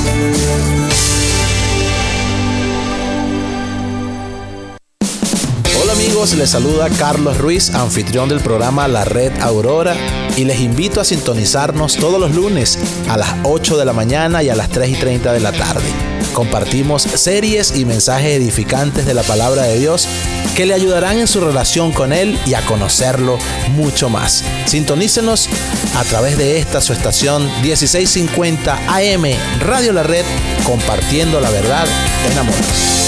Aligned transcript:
Hola 5.82 5.94
amigos, 5.94 6.34
les 6.34 6.50
saluda 6.50 6.88
Carlos 6.88 7.38
Ruiz, 7.38 7.74
anfitrión 7.74 8.28
del 8.28 8.38
programa 8.38 8.86
La 8.86 9.04
Red 9.04 9.32
Aurora, 9.40 9.96
y 10.36 10.44
les 10.44 10.60
invito 10.60 11.00
a 11.00 11.04
sintonizarnos 11.04 11.96
todos 11.96 12.20
los 12.20 12.36
lunes 12.36 12.78
a 13.08 13.16
las 13.16 13.34
8 13.42 13.78
de 13.78 13.84
la 13.84 13.92
mañana 13.92 14.44
y 14.44 14.48
a 14.48 14.54
las 14.54 14.68
3 14.68 14.90
y 14.90 14.94
30 14.94 15.32
de 15.32 15.40
la 15.40 15.50
tarde. 15.50 16.07
Compartimos 16.32 17.02
series 17.02 17.74
y 17.76 17.84
mensajes 17.84 18.36
edificantes 18.36 19.06
de 19.06 19.14
la 19.14 19.22
palabra 19.22 19.62
de 19.62 19.78
Dios 19.78 20.08
que 20.56 20.66
le 20.66 20.74
ayudarán 20.74 21.18
en 21.18 21.26
su 21.26 21.40
relación 21.40 21.92
con 21.92 22.12
Él 22.12 22.38
y 22.46 22.54
a 22.54 22.62
conocerlo 22.62 23.38
mucho 23.76 24.08
más. 24.08 24.44
Sintonícenos 24.66 25.48
a 25.96 26.04
través 26.04 26.36
de 26.36 26.58
esta 26.58 26.80
su 26.80 26.92
estación 26.92 27.44
1650 27.62 28.76
AM 28.88 29.24
Radio 29.60 29.92
La 29.92 30.02
Red, 30.02 30.24
compartiendo 30.64 31.40
la 31.40 31.50
verdad 31.50 31.86
en 32.30 32.38
amor. 32.38 33.07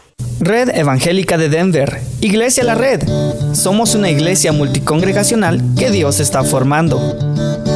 Red 0.43 0.69
Evangélica 0.75 1.37
de 1.37 1.49
Denver, 1.49 2.01
Iglesia 2.19 2.63
La 2.63 2.73
Red. 2.73 3.03
Somos 3.53 3.93
una 3.93 4.09
iglesia 4.09 4.51
multicongregacional 4.51 5.61
que 5.77 5.91
Dios 5.91 6.19
está 6.19 6.43
formando. 6.43 6.99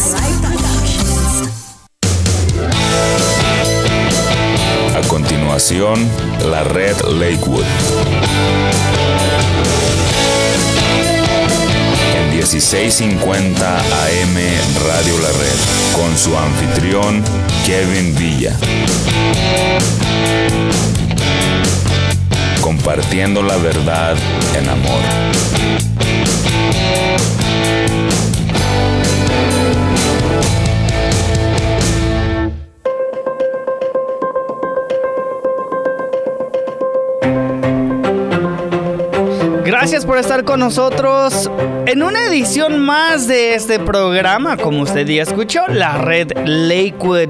A 4.95 5.07
continuación, 5.07 6.09
la 6.49 6.63
red 6.63 6.95
Lakewood. 7.01 7.63
En 12.15 12.31
1650 12.35 13.77
AM 13.77 14.35
Radio 14.87 15.19
La 15.19 15.29
Red, 15.33 15.59
con 15.93 16.17
su 16.17 16.35
anfitrión 16.35 17.23
Kevin 17.63 18.15
Villa. 18.15 18.55
Compartiendo 22.59 23.43
la 23.43 23.57
verdad 23.57 24.15
en 24.57 24.67
amor. 24.67 25.01
Gracias 39.81 40.05
por 40.05 40.19
estar 40.19 40.43
con 40.43 40.59
nosotros 40.59 41.49
en 41.87 42.03
una 42.03 42.27
edición 42.27 42.77
más 42.77 43.27
de 43.27 43.55
este 43.55 43.79
programa, 43.79 44.55
como 44.55 44.83
usted 44.83 45.07
ya 45.07 45.23
escuchó, 45.23 45.61
la 45.67 45.97
red 45.97 46.31
Lakewood. 46.45 47.29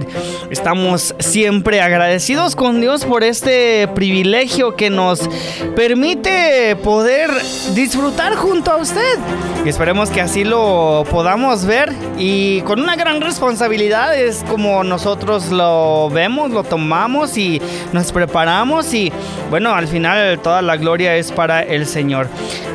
Estamos 0.50 1.16
siempre 1.20 1.80
agradecidos 1.80 2.58
con 2.58 2.82
Dios 2.82 3.06
por 3.06 3.24
este 3.24 3.88
privilegio 3.96 4.76
que 4.76 4.90
nos 4.90 5.30
permite 5.78 6.76
poder 6.84 7.32
disfrutar 7.74 8.36
junto 8.36 8.72
a 8.72 8.76
usted. 8.76 9.18
Y 9.64 9.70
esperemos 9.70 10.10
que 10.10 10.20
así 10.20 10.44
lo 10.44 11.06
podamos 11.10 11.66
ver 11.66 11.94
y 12.18 12.62
con 12.64 12.82
una 12.82 12.96
gran 12.98 13.22
responsabilidad 13.22 14.14
es 14.20 14.44
como 14.50 14.84
nosotros 14.84 15.52
lo 15.52 16.10
vemos, 16.10 16.52
lo 16.52 16.64
tomamos 16.64 17.38
y 17.38 17.62
nos 17.94 18.12
preparamos 18.12 18.94
y 18.94 19.14
bueno, 19.50 19.74
al 19.74 19.88
final 19.88 20.40
toda 20.40 20.62
la 20.62 20.78
gloria 20.78 21.16
es 21.16 21.32
para 21.32 21.62
el 21.62 21.86
Señor. 21.86 22.28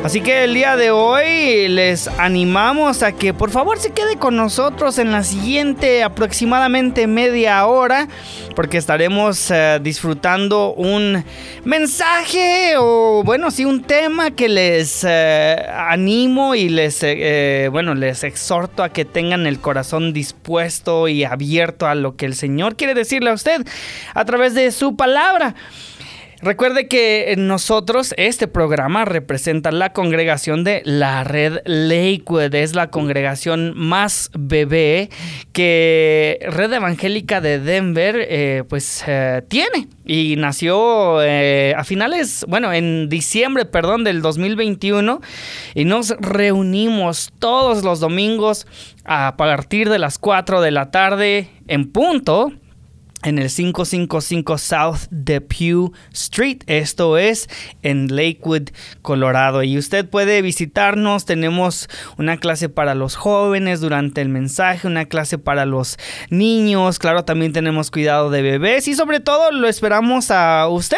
Así 0.03 0.21
que 0.21 0.45
el 0.45 0.53
día 0.53 0.77
de 0.77 0.91
hoy 0.91 1.67
les 1.67 2.07
animamos 2.07 3.03
a 3.03 3.11
que 3.11 3.33
por 3.33 3.49
favor 3.49 3.77
se 3.77 3.91
quede 3.91 4.15
con 4.17 4.37
nosotros 4.37 4.99
en 4.99 5.11
la 5.11 5.23
siguiente 5.23 6.03
aproximadamente 6.03 7.07
media 7.07 7.65
hora 7.65 8.07
porque 8.55 8.77
estaremos 8.77 9.51
eh, 9.51 9.79
disfrutando 9.81 10.73
un 10.73 11.25
mensaje 11.65 12.75
o 12.77 13.21
bueno, 13.25 13.51
sí, 13.51 13.65
un 13.65 13.83
tema 13.83 14.31
que 14.31 14.47
les 14.47 15.03
eh, 15.05 15.65
animo 15.75 16.55
y 16.55 16.69
les, 16.69 16.99
eh, 17.01 17.67
bueno, 17.71 17.93
les 17.93 18.23
exhorto 18.23 18.83
a 18.83 18.89
que 18.89 19.03
tengan 19.03 19.45
el 19.45 19.59
corazón 19.59 20.13
dispuesto 20.13 21.07
y 21.07 21.23
abierto 21.23 21.85
a 21.85 21.95
lo 21.95 22.15
que 22.15 22.25
el 22.25 22.35
Señor 22.35 22.77
quiere 22.77 22.93
decirle 22.93 23.29
a 23.29 23.33
usted 23.33 23.65
a 24.13 24.25
través 24.25 24.53
de 24.53 24.71
su 24.71 24.95
palabra. 24.95 25.53
Recuerde 26.39 26.87
que 26.87 27.33
nosotros, 27.35 28.13
este 28.15 28.47
programa 28.47 29.05
representa 29.05 29.71
la 29.71 29.91
congregación 29.91 30.63
de 30.63 30.83
la 30.85 31.23
red 31.23 31.61
Lakewood. 31.65 32.53
Es 32.53 32.75
la 32.75 32.91
congregación 32.91 33.73
más 33.75 34.29
bebé 34.37 35.09
que 35.51 36.37
Red 36.47 36.73
Evangélica 36.73 37.41
de 37.41 37.59
Denver 37.59 38.15
eh, 38.19 38.63
pues 38.69 39.03
eh, 39.07 39.41
tiene. 39.47 39.87
Y 40.05 40.35
nació 40.37 41.23
eh, 41.23 41.73
a 41.75 41.83
finales, 41.83 42.45
bueno, 42.47 42.71
en 42.71 43.09
diciembre, 43.09 43.65
perdón, 43.65 44.03
del 44.03 44.21
2021. 44.21 45.21
Y 45.73 45.85
nos 45.85 46.11
reunimos 46.19 47.31
todos 47.39 47.83
los 47.83 47.99
domingos 47.99 48.67
a 49.05 49.37
partir 49.37 49.89
de 49.89 49.97
las 49.97 50.19
4 50.19 50.61
de 50.61 50.69
la 50.69 50.91
tarde 50.91 51.49
en 51.67 51.91
punto 51.91 52.53
en 53.23 53.39
el 53.39 53.49
555 53.49 54.57
South 54.57 54.99
Depew 55.09 55.91
Street. 56.13 56.59
Esto 56.67 57.17
es 57.17 57.49
en 57.81 58.15
Lakewood, 58.15 58.69
Colorado. 59.01 59.63
Y 59.63 59.77
usted 59.77 60.07
puede 60.07 60.41
visitarnos. 60.41 61.25
Tenemos 61.25 61.89
una 62.17 62.37
clase 62.37 62.69
para 62.69 62.95
los 62.95 63.15
jóvenes 63.15 63.81
durante 63.81 64.21
el 64.21 64.29
mensaje, 64.29 64.87
una 64.87 65.05
clase 65.05 65.37
para 65.37 65.65
los 65.65 65.97
niños. 66.29 66.99
Claro, 66.99 67.25
también 67.25 67.53
tenemos 67.53 67.91
cuidado 67.91 68.29
de 68.29 68.41
bebés 68.41 68.87
y 68.87 68.93
sobre 68.93 69.19
todo 69.19 69.51
lo 69.51 69.67
esperamos 69.67 70.31
a 70.31 70.67
usted 70.67 70.97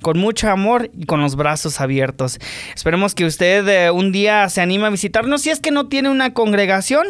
con 0.00 0.18
mucho 0.18 0.48
amor 0.48 0.90
y 0.94 1.04
con 1.04 1.20
los 1.20 1.36
brazos 1.36 1.80
abiertos. 1.80 2.38
Esperemos 2.74 3.14
que 3.14 3.26
usted 3.26 3.68
eh, 3.68 3.90
un 3.90 4.12
día 4.12 4.48
se 4.48 4.60
anime 4.60 4.86
a 4.86 4.90
visitarnos 4.90 5.42
si 5.42 5.50
es 5.50 5.60
que 5.60 5.70
no 5.70 5.88
tiene 5.88 6.08
una 6.08 6.32
congregación. 6.32 7.06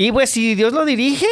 Y 0.00 0.12
pues 0.12 0.30
si 0.30 0.54
Dios 0.54 0.72
lo 0.72 0.86
dirige, 0.86 1.26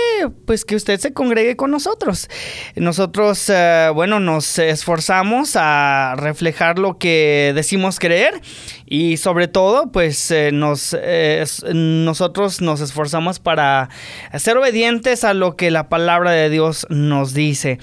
pues 0.45 0.67
que 0.67 0.77
usted 0.77 1.01
se 1.01 1.15
congregue 1.15 1.57
con 1.57 1.71
nosotros. 1.71 2.29
Nosotros, 2.77 3.49
eh, 3.49 3.91
bueno, 3.95 4.21
nos 4.21 4.59
esforzamos 4.59 5.57
a 5.57 6.15
reflejar 6.19 6.79
lo 6.79 6.99
que 6.99 7.53
decimos 7.55 7.99
creer 7.99 8.43
y 8.91 9.19
sobre 9.19 9.49
todo, 9.49 9.93
pues 9.93 10.31
eh, 10.31 10.51
nos, 10.53 10.97
eh, 10.99 11.45
nosotros 11.75 12.61
nos 12.61 12.81
esforzamos 12.81 13.39
para 13.39 13.91
ser 14.39 14.57
obedientes 14.57 15.25
a 15.25 15.35
lo 15.35 15.57
que 15.57 15.71
la 15.71 15.89
palabra 15.89 16.31
de 16.31 16.49
Dios 16.49 16.87
nos 16.89 17.35
dice. 17.35 17.79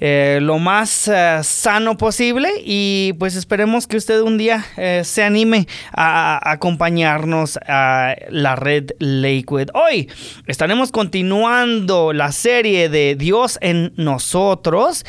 lo 0.00 0.58
más 0.58 1.10
sano 1.42 1.96
posible 1.96 2.50
y 2.64 3.14
pues 3.18 3.36
esperemos 3.36 3.86
que 3.86 3.96
usted 3.96 4.20
un 4.20 4.36
día 4.38 4.64
se 5.02 5.22
anime 5.22 5.66
a, 5.92 6.34
a 6.36 6.52
acompañarnos 6.52 7.58
a 7.66 8.14
la 8.28 8.54
red 8.54 8.90
Lakewood. 8.98 9.68
Hoy 9.74 10.10
estaremos 10.46 10.92
continuando 10.92 12.12
la 12.12 12.32
serie 12.32 12.88
de 12.88 13.14
Dios 13.16 13.58
en 13.60 13.92
nosotros. 13.96 15.04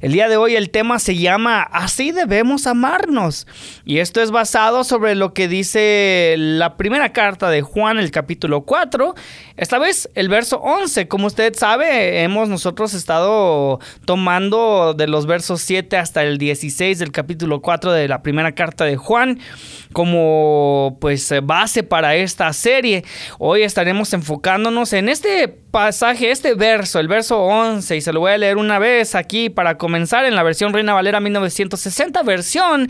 El 0.00 0.12
día 0.12 0.28
de 0.28 0.36
hoy 0.36 0.56
el 0.56 0.70
tema 0.70 0.98
se 0.98 1.16
llama 1.16 1.62
Así 1.62 2.12
debemos 2.12 2.66
amarnos. 2.66 3.46
Y 3.84 3.98
esto 3.98 4.20
es 4.20 4.30
basado 4.30 4.84
sobre 4.90 5.14
lo 5.14 5.32
que 5.32 5.46
dice 5.46 6.34
la 6.36 6.76
primera 6.76 7.12
carta 7.12 7.48
de 7.48 7.62
Juan, 7.62 8.00
el 8.00 8.10
capítulo 8.10 8.62
4. 8.62 9.14
Esta 9.56 9.78
vez 9.78 10.10
el 10.16 10.28
verso 10.28 10.58
11. 10.58 11.06
Como 11.06 11.28
usted 11.28 11.54
sabe, 11.54 12.24
hemos 12.24 12.48
nosotros 12.48 12.92
estado 12.94 13.78
tomando 14.04 14.92
de 14.92 15.06
los 15.06 15.26
versos 15.26 15.60
7 15.60 15.96
hasta 15.96 16.24
el 16.24 16.38
16 16.38 16.98
del 16.98 17.12
capítulo 17.12 17.62
4 17.62 17.92
de 17.92 18.08
la 18.08 18.22
primera 18.22 18.52
carta 18.56 18.84
de 18.84 18.96
Juan 18.96 19.38
como 19.92 20.98
pues 21.00 21.32
base 21.42 21.82
para 21.82 22.14
esta 22.14 22.52
serie. 22.52 23.04
Hoy 23.38 23.62
estaremos 23.62 24.12
enfocándonos 24.12 24.92
en 24.92 25.08
este 25.08 25.48
pasaje, 25.48 26.30
este 26.30 26.54
verso, 26.54 27.00
el 27.00 27.08
verso 27.08 27.40
11, 27.42 27.96
y 27.96 28.00
se 28.00 28.12
lo 28.12 28.20
voy 28.20 28.32
a 28.32 28.38
leer 28.38 28.56
una 28.56 28.78
vez 28.78 29.14
aquí 29.14 29.50
para 29.50 29.78
comenzar 29.78 30.24
en 30.24 30.34
la 30.34 30.42
versión 30.42 30.72
Reina 30.72 30.94
Valera 30.94 31.20
1960, 31.20 32.22
versión 32.22 32.88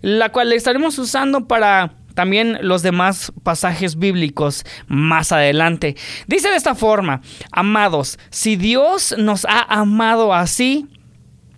la 0.00 0.30
cual 0.30 0.52
estaremos 0.52 0.98
usando 0.98 1.46
para 1.46 1.92
también 2.14 2.58
los 2.62 2.82
demás 2.82 3.32
pasajes 3.42 3.96
bíblicos 3.96 4.64
más 4.88 5.32
adelante. 5.32 5.96
Dice 6.26 6.50
de 6.50 6.56
esta 6.56 6.74
forma, 6.74 7.22
amados, 7.52 8.18
si 8.30 8.56
Dios 8.56 9.14
nos 9.18 9.44
ha 9.46 9.62
amado 9.62 10.34
así, 10.34 10.86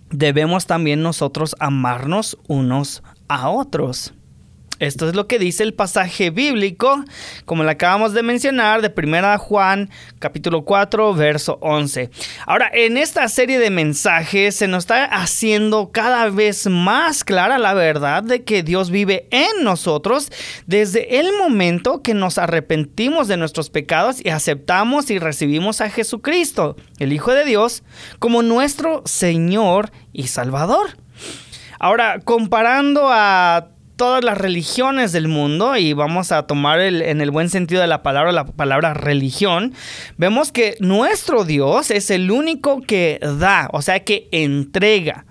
debemos 0.09 0.65
también 0.65 1.01
nosotros 1.01 1.55
amarnos 1.59 2.37
unos 2.47 3.03
a 3.27 3.49
otros. 3.49 4.13
Esto 4.83 5.07
es 5.07 5.15
lo 5.15 5.27
que 5.27 5.39
dice 5.39 5.63
el 5.63 5.73
pasaje 5.73 6.29
bíblico, 6.29 7.05
como 7.45 7.63
le 7.63 7.71
acabamos 7.71 8.11
de 8.11 8.21
mencionar, 8.21 8.81
de 8.81 8.93
1 8.93 9.37
Juan 9.39 9.89
capítulo 10.19 10.65
4, 10.65 11.13
verso 11.13 11.57
11. 11.61 12.09
Ahora, 12.45 12.69
en 12.73 12.97
esta 12.97 13.29
serie 13.29 13.59
de 13.59 13.69
mensajes 13.69 14.57
se 14.57 14.67
nos 14.67 14.83
está 14.83 15.05
haciendo 15.05 15.91
cada 15.93 16.29
vez 16.29 16.67
más 16.67 17.23
clara 17.23 17.57
la 17.59 17.73
verdad 17.73 18.23
de 18.23 18.43
que 18.43 18.61
Dios 18.61 18.91
vive 18.91 19.29
en 19.31 19.63
nosotros 19.63 20.29
desde 20.67 21.17
el 21.21 21.31
momento 21.37 22.01
que 22.01 22.13
nos 22.13 22.37
arrepentimos 22.37 23.29
de 23.29 23.37
nuestros 23.37 23.69
pecados 23.69 24.17
y 24.21 24.31
aceptamos 24.31 25.09
y 25.11 25.17
recibimos 25.17 25.79
a 25.79 25.89
Jesucristo, 25.89 26.75
el 26.99 27.13
Hijo 27.13 27.31
de 27.31 27.45
Dios, 27.45 27.83
como 28.19 28.43
nuestro 28.43 29.01
Señor 29.05 29.93
y 30.11 30.27
Salvador. 30.27 30.97
Ahora, 31.79 32.19
comparando 32.19 33.09
a 33.09 33.72
todas 33.95 34.23
las 34.23 34.37
religiones 34.37 35.11
del 35.11 35.27
mundo 35.27 35.75
y 35.77 35.93
vamos 35.93 36.31
a 36.31 36.43
tomar 36.43 36.79
en 36.79 37.21
el 37.21 37.31
buen 37.31 37.49
sentido 37.49 37.81
de 37.81 37.87
la 37.87 38.03
palabra 38.03 38.31
la 38.31 38.45
palabra 38.45 38.93
religión, 38.93 39.73
vemos 40.17 40.51
que 40.51 40.75
nuestro 40.79 41.45
Dios 41.45 41.91
es 41.91 42.09
el 42.09 42.31
único 42.31 42.81
que 42.81 43.19
da, 43.21 43.69
o 43.71 43.81
sea, 43.81 44.03
que 44.03 44.27
entrega. 44.31 45.25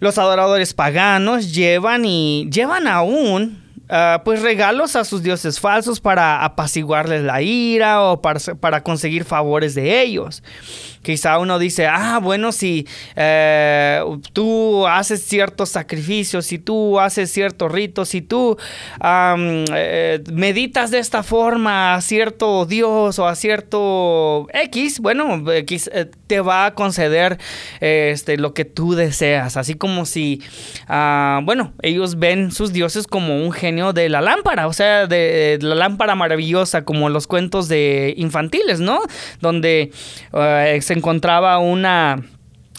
Los 0.00 0.18
adoradores 0.18 0.74
paganos 0.74 1.54
llevan 1.54 2.04
y 2.04 2.48
llevan 2.50 2.86
aún 2.86 3.63
ah, 3.88 4.22
pues 4.24 4.42
regalos 4.42 4.96
a 4.96 5.04
sus 5.04 5.22
dioses 5.22 5.60
falsos 5.60 6.00
para 6.00 6.44
apaciguarles 6.44 7.22
la 7.22 7.42
ira 7.42 8.02
o 8.02 8.20
para, 8.20 8.40
para 8.60 8.82
conseguir 8.82 9.24
favores 9.24 9.74
de 9.74 10.02
ellos. 10.02 10.42
Quizá 11.04 11.38
uno 11.38 11.58
dice, 11.58 11.86
ah, 11.86 12.18
bueno, 12.20 12.50
si 12.50 12.88
eh, 13.14 14.02
tú 14.32 14.86
haces 14.86 15.22
ciertos 15.22 15.68
sacrificios, 15.68 16.46
si 16.46 16.58
tú 16.58 16.98
haces 16.98 17.30
ciertos 17.30 17.70
ritos, 17.70 18.08
si 18.08 18.22
tú 18.22 18.56
eh, 19.04 20.24
meditas 20.32 20.90
de 20.90 20.98
esta 20.98 21.22
forma 21.22 21.94
a 21.94 22.00
cierto 22.00 22.64
Dios 22.64 23.18
o 23.18 23.28
a 23.28 23.34
cierto 23.34 24.48
X, 24.54 24.98
bueno, 25.00 25.52
X 25.52 25.90
eh, 25.92 26.10
te 26.26 26.40
va 26.40 26.66
a 26.66 26.74
conceder 26.74 27.38
este, 27.80 28.38
lo 28.38 28.54
que 28.54 28.64
tú 28.64 28.94
deseas. 28.94 29.58
Así 29.58 29.74
como 29.74 30.06
si, 30.06 30.40
ah, 30.88 31.40
bueno, 31.44 31.74
ellos 31.82 32.18
ven 32.18 32.50
sus 32.50 32.72
dioses 32.72 33.06
como 33.06 33.44
un 33.44 33.52
genio 33.52 33.73
de 33.92 34.08
la 34.08 34.20
lámpara, 34.20 34.66
o 34.66 34.72
sea, 34.72 35.06
de, 35.06 35.58
la 35.60 35.74
lámpara 35.74 36.14
maravillosa, 36.14 36.84
como 36.84 37.08
los 37.08 37.26
cuentos 37.26 37.68
de 37.68 38.14
infantiles, 38.16 38.80
¿no? 38.80 39.00
Donde 39.40 39.90
se 40.32 40.92
encontraba 40.92 41.58
una 41.58 42.22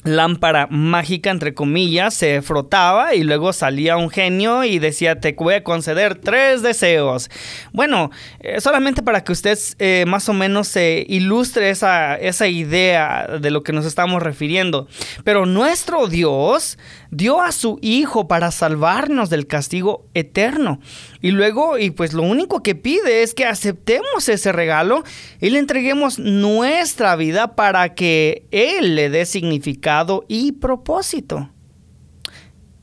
lámpara 0.06 0.68
mágica, 0.70 1.32
entre 1.32 1.54
comillas, 1.54 2.14
se 2.14 2.42
frotaba 2.42 3.16
y 3.16 3.24
luego 3.24 3.52
salía 3.52 3.98
un 3.98 4.10
genio 4.10 4.64
y 4.64 4.80
decía, 4.80 5.20
te 5.20 5.34
voy 5.34 5.56
a 5.56 5.64
conceder 5.64 6.16
tres 6.16 6.62
deseos. 6.62 7.30
Bueno, 7.74 8.12
eh, 8.40 8.62
solamente 8.62 9.02
para 9.02 9.24
que 9.24 9.32
usted 9.32 9.58
eh, 9.80 10.06
más 10.08 10.30
o 10.30 10.34
menos 10.34 10.68
se 10.68 11.06
ilustre 11.10 11.72
esa, 11.72 12.16
esa 12.16 12.48
idea 12.48 13.28
de 13.42 13.52
lo 13.52 13.64
que 13.64 13.74
nos 13.74 13.86
estamos 13.86 14.22
refiriendo. 14.22 14.88
Pero 15.24 15.46
nuestro 15.46 16.08
Dios 16.08 16.78
dio 17.16 17.42
a 17.42 17.52
su 17.52 17.80
Hijo 17.82 18.28
para 18.28 18.52
salvarnos 18.52 19.30
del 19.30 19.48
castigo 19.48 20.06
eterno. 20.14 20.80
Y 21.22 21.32
luego, 21.32 21.78
y 21.78 21.92
pues 21.92 22.14
lo 22.14 22.24
único 22.24 22.64
que 22.64 22.76
pide 22.76 23.24
es 23.24 23.34
que 23.34 23.46
aceptemos 23.46 24.28
ese 24.30 24.52
regalo 24.52 25.04
y 25.40 25.50
le 25.50 25.60
entreguemos 25.60 26.20
nuestra 26.20 27.16
vida 27.16 27.56
para 27.56 27.94
que 27.96 28.46
Él 28.52 28.96
le 28.96 29.10
dé 29.10 29.26
significado 29.26 30.26
y 30.28 30.54
propósito. 30.54 31.50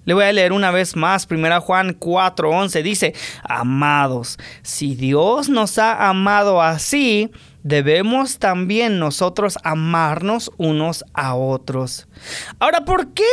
Le 0.05 0.15
voy 0.15 0.25
a 0.25 0.33
leer 0.33 0.53
una 0.53 0.73
vez 0.73 0.97
más, 0.97 1.29
1 1.31 1.61
Juan 1.61 1.99
4:11 1.99 2.83
dice, 2.83 3.15
amados, 3.45 4.39
si 4.63 4.97
Dios 4.97 5.49
nos 5.49 5.79
ha 5.79 6.09
amado 6.09 6.61
así, 6.61 7.31
debemos 7.63 8.39
también 8.39 8.99
nosotros 8.99 9.59
amarnos 9.63 10.51
unos 10.57 11.05
a 11.15 11.35
otros. 11.35 12.09
Ahora, 12.59 12.85
¿por 12.85 13.13
qué 13.15 13.25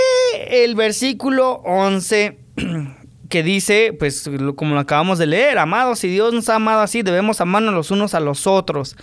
el 0.63 0.75
versículo 0.75 1.62
11 1.65 2.39
que 3.29 3.43
dice, 3.43 3.95
pues 3.98 4.27
como 4.55 4.74
lo 4.74 4.81
acabamos 4.81 5.19
de 5.19 5.27
leer, 5.27 5.59
amados, 5.59 6.00
si 6.00 6.07
Dios 6.07 6.33
nos 6.33 6.50
ha 6.50 6.55
amado 6.55 6.81
así, 6.81 7.03
debemos 7.03 7.39
amarnos 7.39 7.75
los 7.75 7.91
unos 7.91 8.15
a 8.15 8.19
los 8.19 8.48
otros. 8.48 8.98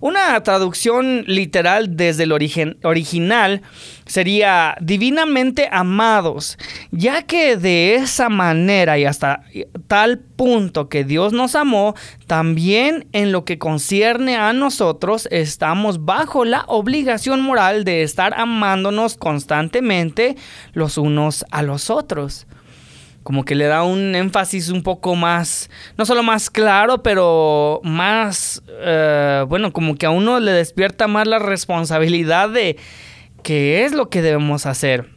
Una 0.00 0.40
traducción 0.44 1.24
literal 1.26 1.96
desde 1.96 2.22
el 2.22 2.32
origen, 2.32 2.78
original 2.84 3.62
sería 4.06 4.76
divinamente 4.80 5.68
amados, 5.72 6.56
ya 6.92 7.22
que 7.22 7.56
de 7.56 7.96
esa 7.96 8.28
manera 8.28 8.96
y 8.96 9.06
hasta 9.06 9.42
tal 9.88 10.20
punto 10.20 10.88
que 10.88 11.02
Dios 11.02 11.32
nos 11.32 11.56
amó, 11.56 11.96
también 12.28 13.08
en 13.10 13.32
lo 13.32 13.44
que 13.44 13.58
concierne 13.58 14.36
a 14.36 14.52
nosotros 14.52 15.26
estamos 15.32 16.04
bajo 16.04 16.44
la 16.44 16.64
obligación 16.68 17.40
moral 17.40 17.84
de 17.84 18.02
estar 18.02 18.34
amándonos 18.38 19.16
constantemente 19.16 20.36
los 20.74 20.96
unos 20.96 21.44
a 21.50 21.62
los 21.62 21.90
otros 21.90 22.46
como 23.24 23.44
que 23.44 23.54
le 23.54 23.64
da 23.64 23.82
un 23.82 24.14
énfasis 24.14 24.68
un 24.68 24.82
poco 24.82 25.16
más, 25.16 25.70
no 25.96 26.04
solo 26.04 26.22
más 26.22 26.50
claro, 26.50 27.02
pero 27.02 27.80
más, 27.82 28.62
eh, 28.68 29.44
bueno, 29.48 29.72
como 29.72 29.96
que 29.96 30.06
a 30.06 30.10
uno 30.10 30.38
le 30.38 30.52
despierta 30.52 31.08
más 31.08 31.26
la 31.26 31.38
responsabilidad 31.38 32.50
de 32.50 32.76
qué 33.42 33.84
es 33.84 33.92
lo 33.92 34.10
que 34.10 34.22
debemos 34.22 34.66
hacer. 34.66 35.13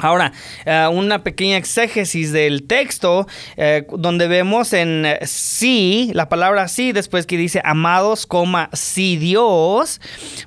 Ahora, 0.00 0.32
eh, 0.66 0.88
una 0.90 1.22
pequeña 1.22 1.56
exégesis 1.56 2.32
del 2.32 2.66
texto, 2.66 3.28
eh, 3.56 3.86
donde 3.96 4.26
vemos 4.26 4.72
en 4.72 5.06
eh, 5.06 5.20
sí, 5.22 6.10
la 6.14 6.28
palabra 6.28 6.66
sí, 6.66 6.90
después 6.90 7.26
que 7.26 7.36
dice 7.36 7.60
amados, 7.64 8.26
coma, 8.26 8.70
sí 8.72 9.16
Dios. 9.16 10.00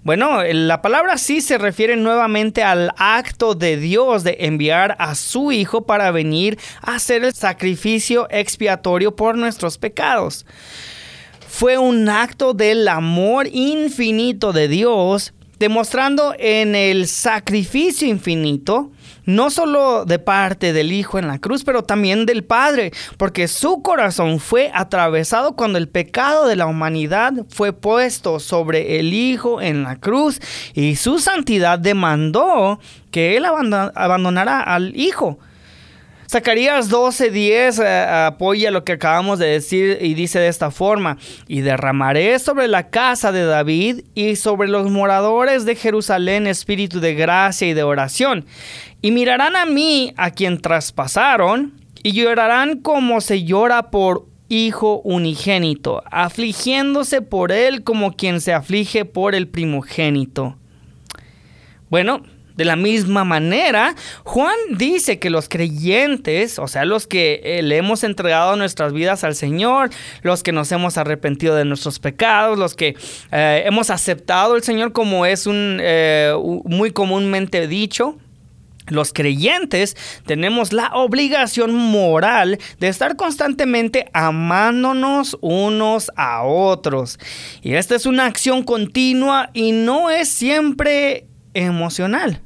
Bueno, 0.03 0.43
la 0.43 0.81
palabra 0.81 1.17
sí 1.17 1.39
se 1.39 1.57
refiere 1.57 1.95
nuevamente 1.95 2.61
al 2.61 2.91
acto 2.97 3.55
de 3.55 3.77
Dios 3.77 4.25
de 4.25 4.35
enviar 4.41 4.97
a 4.99 5.15
su 5.15 5.53
Hijo 5.53 5.85
para 5.85 6.11
venir 6.11 6.59
a 6.81 6.95
hacer 6.95 7.23
el 7.23 7.33
sacrificio 7.33 8.27
expiatorio 8.29 9.15
por 9.15 9.37
nuestros 9.37 9.77
pecados. 9.77 10.45
Fue 11.47 11.77
un 11.77 12.09
acto 12.09 12.53
del 12.53 12.85
amor 12.89 13.47
infinito 13.47 14.51
de 14.51 14.67
Dios, 14.67 15.33
demostrando 15.57 16.35
en 16.37 16.75
el 16.75 17.07
sacrificio 17.07 18.07
infinito 18.07 18.91
no 19.27 19.51
solo 19.51 20.05
de 20.05 20.17
parte 20.17 20.73
del 20.73 20.91
Hijo 20.91 21.19
en 21.19 21.27
la 21.27 21.37
cruz, 21.37 21.63
pero 21.63 21.83
también 21.83 22.25
del 22.25 22.43
Padre, 22.43 22.91
porque 23.17 23.47
su 23.47 23.83
corazón 23.83 24.39
fue 24.39 24.71
atravesado 24.73 25.55
cuando 25.55 25.77
el 25.77 25.89
pecado 25.89 26.47
de 26.47 26.55
la 26.55 26.65
humanidad 26.65 27.33
fue 27.49 27.73
puesto 27.73 28.39
sobre 28.39 28.99
el 28.99 29.13
Hijo 29.13 29.61
en 29.61 29.83
la 29.83 29.97
cruz 29.97 30.39
y 30.73 30.95
su 30.95 31.19
santidad 31.19 31.77
demandó 31.77 32.79
que 33.11 33.37
Él 33.37 33.45
abandonara 33.45 34.61
al 34.61 34.95
Hijo. 34.95 35.37
Zacarías 36.29 36.89
12:10 36.91 37.81
eh, 37.81 38.25
apoya 38.25 38.69
lo 38.69 38.83
que 38.83 38.93
acabamos 38.93 39.39
de 39.39 39.47
decir 39.47 39.97
y 40.01 40.13
dice 40.13 40.39
de 40.39 40.49
esta 40.49 40.71
forma, 40.71 41.17
y 41.47 41.61
derramaré 41.61 42.37
sobre 42.39 42.67
la 42.67 42.89
casa 42.89 43.31
de 43.31 43.45
David 43.45 44.01
y 44.13 44.35
sobre 44.35 44.67
los 44.67 44.91
moradores 44.91 45.63
de 45.63 45.75
Jerusalén 45.75 46.45
espíritu 46.45 46.99
de 46.99 47.15
gracia 47.15 47.69
y 47.69 47.73
de 47.73 47.83
oración, 47.83 48.45
y 49.01 49.11
mirarán 49.11 49.55
a 49.55 49.65
mí 49.65 50.13
a 50.17 50.31
quien 50.31 50.59
traspasaron, 50.61 51.73
y 52.03 52.13
llorarán 52.13 52.79
como 52.79 53.21
se 53.21 53.43
llora 53.43 53.89
por 53.91 54.27
hijo 54.49 55.01
unigénito, 55.03 56.03
afligiéndose 56.09 57.21
por 57.21 57.51
él 57.51 57.83
como 57.83 58.15
quien 58.15 58.39
se 58.39 58.53
aflige 58.53 59.03
por 59.03 59.35
el 59.35 59.47
primogénito. 59.47 60.55
Bueno, 61.89 62.23
de 62.55 62.65
la 62.65 62.75
misma 62.75 63.23
manera, 63.23 63.93
Juan 64.23 64.55
dice 64.71 65.19
que 65.19 65.29
los 65.29 65.47
creyentes, 65.47 66.57
o 66.57 66.67
sea, 66.67 66.85
los 66.85 67.05
que 67.05 67.41
eh, 67.43 67.61
le 67.61 67.77
hemos 67.77 68.03
entregado 68.03 68.55
nuestras 68.55 68.93
vidas 68.93 69.23
al 69.23 69.35
Señor, 69.35 69.91
los 70.23 70.41
que 70.41 70.51
nos 70.51 70.71
hemos 70.71 70.97
arrepentido 70.97 71.55
de 71.55 71.65
nuestros 71.65 71.99
pecados, 71.99 72.57
los 72.57 72.73
que 72.73 72.95
eh, 73.31 73.63
hemos 73.65 73.91
aceptado 73.91 74.55
al 74.55 74.63
Señor 74.63 74.91
como 74.91 75.25
es 75.27 75.45
un 75.45 75.77
eh, 75.81 76.33
muy 76.65 76.91
comúnmente 76.91 77.67
dicho, 77.67 78.17
los 78.87 79.13
creyentes 79.13 79.95
tenemos 80.25 80.73
la 80.73 80.91
obligación 80.93 81.73
moral 81.73 82.57
de 82.79 82.87
estar 82.87 83.15
constantemente 83.15 84.09
amándonos 84.13 85.37
unos 85.41 86.11
a 86.15 86.43
otros. 86.43 87.19
Y 87.61 87.73
esta 87.73 87.95
es 87.95 88.05
una 88.05 88.25
acción 88.25 88.63
continua 88.63 89.49
y 89.53 89.71
no 89.71 90.09
es 90.09 90.29
siempre 90.29 91.27
emocional 91.53 92.41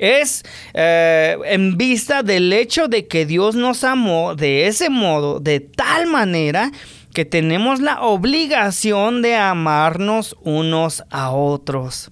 es 0.00 0.42
eh, 0.72 1.36
en 1.44 1.76
vista 1.76 2.22
del 2.22 2.52
hecho 2.52 2.88
de 2.88 3.06
que 3.06 3.26
Dios 3.26 3.54
nos 3.54 3.84
amó 3.84 4.34
de 4.34 4.66
ese 4.66 4.88
modo, 4.88 5.40
de 5.40 5.60
tal 5.60 6.06
manera 6.06 6.72
que 7.12 7.24
tenemos 7.24 7.80
la 7.80 8.00
obligación 8.00 9.20
de 9.20 9.36
amarnos 9.36 10.36
unos 10.42 11.04
a 11.10 11.32
otros. 11.32 12.10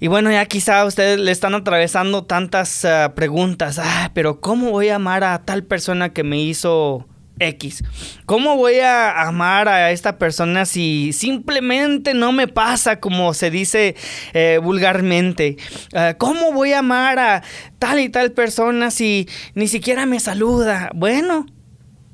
Y 0.00 0.06
bueno, 0.06 0.30
ya 0.30 0.46
quizá 0.46 0.84
ustedes 0.84 1.18
le 1.18 1.32
están 1.32 1.54
atravesando 1.54 2.24
tantas 2.24 2.84
eh, 2.84 3.08
preguntas. 3.14 3.80
Ah, 3.82 4.12
pero 4.14 4.40
¿cómo 4.40 4.70
voy 4.70 4.88
a 4.88 4.96
amar 4.96 5.24
a 5.24 5.44
tal 5.44 5.64
persona 5.64 6.12
que 6.12 6.22
me 6.22 6.38
hizo 6.40 7.06
X. 7.40 7.84
¿Cómo 8.26 8.56
voy 8.56 8.80
a 8.80 9.22
amar 9.22 9.68
a 9.68 9.90
esta 9.90 10.18
persona 10.18 10.66
si 10.66 11.12
simplemente 11.12 12.14
no 12.14 12.32
me 12.32 12.48
pasa 12.48 13.00
como 13.00 13.34
se 13.34 13.50
dice 13.50 13.96
eh, 14.32 14.58
vulgarmente? 14.62 15.56
Ah, 15.94 16.14
¿Cómo 16.18 16.52
voy 16.52 16.72
a 16.72 16.80
amar 16.80 17.18
a 17.18 17.42
tal 17.78 18.00
y 18.00 18.08
tal 18.08 18.32
persona 18.32 18.90
si 18.90 19.28
ni 19.54 19.68
siquiera 19.68 20.06
me 20.06 20.20
saluda? 20.20 20.90
Bueno, 20.94 21.46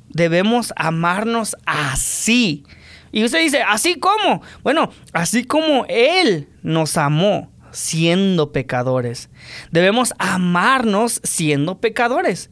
debemos 0.08 0.72
amarnos 0.76 1.56
así. 1.66 2.64
Y 3.12 3.24
usted 3.24 3.40
dice, 3.40 3.62
¿así 3.62 3.94
cómo? 3.94 4.42
Bueno, 4.62 4.90
así 5.12 5.44
como 5.44 5.86
Él 5.88 6.48
nos 6.62 6.96
amó 6.96 7.53
siendo 7.74 8.52
pecadores. 8.52 9.28
Debemos 9.70 10.14
amarnos 10.18 11.20
siendo 11.22 11.80
pecadores. 11.80 12.50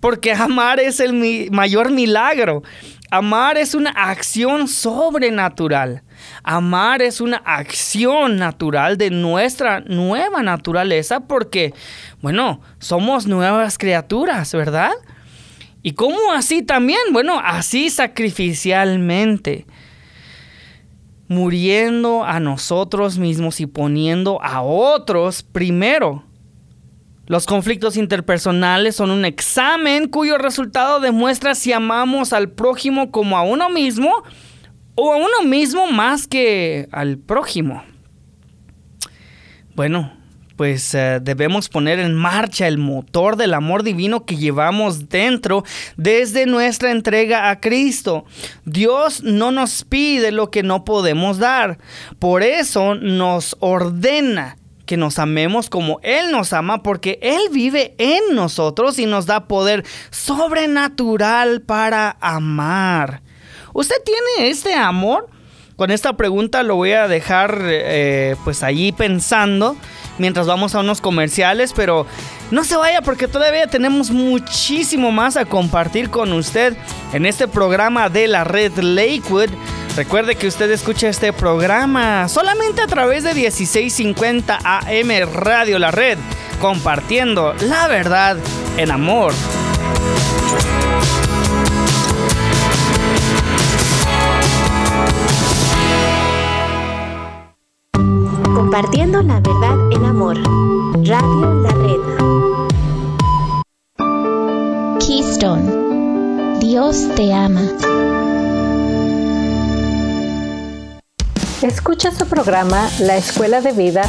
Porque 0.00 0.32
amar 0.32 0.80
es 0.80 1.00
el 1.00 1.50
mayor 1.50 1.90
milagro. 1.90 2.62
Amar 3.10 3.56
es 3.56 3.74
una 3.74 3.90
acción 3.90 4.68
sobrenatural. 4.68 6.02
Amar 6.42 7.00
es 7.00 7.20
una 7.20 7.36
acción 7.38 8.36
natural 8.36 8.98
de 8.98 9.10
nuestra 9.10 9.80
nueva 9.80 10.42
naturaleza 10.42 11.20
porque, 11.20 11.72
bueno, 12.20 12.60
somos 12.78 13.26
nuevas 13.26 13.78
criaturas, 13.78 14.52
¿verdad? 14.52 14.92
¿Y 15.82 15.92
cómo 15.92 16.32
así 16.32 16.62
también? 16.62 17.00
Bueno, 17.12 17.40
así 17.42 17.88
sacrificialmente. 17.88 19.66
Muriendo 21.28 22.24
a 22.24 22.40
nosotros 22.40 23.18
mismos 23.18 23.60
y 23.60 23.66
poniendo 23.66 24.42
a 24.42 24.62
otros 24.62 25.42
primero. 25.42 26.24
Los 27.26 27.46
conflictos 27.46 27.96
interpersonales 27.96 28.96
son 28.96 29.10
un 29.10 29.24
examen 29.24 30.08
cuyo 30.08 30.36
resultado 30.36 31.00
demuestra 31.00 31.54
si 31.54 31.72
amamos 31.72 32.34
al 32.34 32.50
prójimo 32.50 33.10
como 33.10 33.38
a 33.38 33.42
uno 33.42 33.70
mismo 33.70 34.10
o 34.94 35.12
a 35.12 35.16
uno 35.16 35.48
mismo 35.48 35.86
más 35.86 36.26
que 36.26 36.88
al 36.92 37.16
prójimo. 37.16 37.82
Bueno, 39.74 40.12
pues 40.56 40.94
eh, 40.94 41.20
debemos 41.22 41.68
poner 41.68 41.98
en 41.98 42.14
marcha 42.14 42.66
el 42.68 42.78
motor 42.78 43.36
del 43.36 43.54
amor 43.54 43.82
divino 43.82 44.24
que 44.24 44.36
llevamos 44.36 45.08
dentro 45.08 45.64
desde 45.96 46.46
nuestra 46.46 46.90
entrega 46.90 47.50
a 47.50 47.60
Cristo. 47.60 48.24
Dios 48.64 49.22
no 49.22 49.52
nos 49.52 49.84
pide 49.84 50.32
lo 50.32 50.50
que 50.50 50.62
no 50.62 50.84
podemos 50.84 51.38
dar, 51.38 51.78
por 52.18 52.42
eso 52.42 52.94
nos 52.94 53.56
ordena 53.60 54.56
que 54.86 54.96
nos 54.96 55.18
amemos 55.18 55.70
como 55.70 55.98
Él 56.02 56.30
nos 56.30 56.52
ama, 56.52 56.82
porque 56.82 57.18
Él 57.22 57.40
vive 57.50 57.94
en 57.98 58.34
nosotros 58.34 58.98
y 58.98 59.06
nos 59.06 59.26
da 59.26 59.48
poder 59.48 59.84
sobrenatural 60.10 61.62
para 61.62 62.16
amar. 62.20 63.22
¿Usted 63.72 63.96
tiene 64.04 64.50
este 64.50 64.74
amor? 64.74 65.28
Con 65.76 65.90
esta 65.90 66.12
pregunta 66.12 66.62
lo 66.62 66.76
voy 66.76 66.92
a 66.92 67.08
dejar 67.08 67.58
eh, 67.66 68.36
pues 68.44 68.62
allí 68.62 68.92
pensando 68.92 69.76
mientras 70.18 70.46
vamos 70.46 70.74
a 70.74 70.80
unos 70.80 71.00
comerciales, 71.00 71.72
pero 71.74 72.06
no 72.52 72.62
se 72.62 72.76
vaya 72.76 73.02
porque 73.02 73.26
todavía 73.26 73.66
tenemos 73.66 74.12
muchísimo 74.12 75.10
más 75.10 75.36
a 75.36 75.46
compartir 75.46 76.10
con 76.10 76.32
usted 76.32 76.76
en 77.12 77.26
este 77.26 77.48
programa 77.48 78.08
de 78.08 78.28
la 78.28 78.44
red 78.44 78.72
Lakewood. 78.78 79.50
Recuerde 79.96 80.36
que 80.36 80.46
usted 80.46 80.70
escucha 80.70 81.08
este 81.08 81.32
programa 81.32 82.28
solamente 82.28 82.80
a 82.80 82.86
través 82.86 83.24
de 83.24 83.34
1650 83.34 84.58
AM 84.62 85.30
Radio 85.32 85.78
La 85.78 85.90
Red, 85.90 86.18
compartiendo 86.60 87.54
la 87.60 87.88
verdad 87.88 88.36
en 88.76 88.90
amor. 88.90 89.32
Compartiendo 98.74 99.22
la 99.22 99.38
verdad 99.38 99.92
en 99.92 100.04
amor. 100.04 100.36
Radio 101.06 101.62
La 101.62 101.70
Red. 101.70 102.00
Keystone. 104.98 106.58
Dios 106.58 107.06
te 107.14 107.32
ama. 107.32 107.60
Escucha 111.62 112.10
su 112.10 112.26
programa 112.26 112.90
La 112.98 113.16
Escuela 113.16 113.60
de 113.60 113.70
Vida 113.70 114.02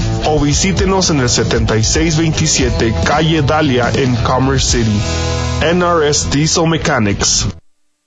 o 0.25 0.39
visítenos 0.39 1.09
en 1.09 1.19
el 1.19 1.29
7627 1.29 2.93
Calle 3.05 3.41
Dalia 3.41 3.91
en 3.93 4.15
Commerce 4.17 4.77
City. 4.77 4.99
NRS 5.73 6.31
Diesel 6.31 6.67
Mechanics. 6.67 7.47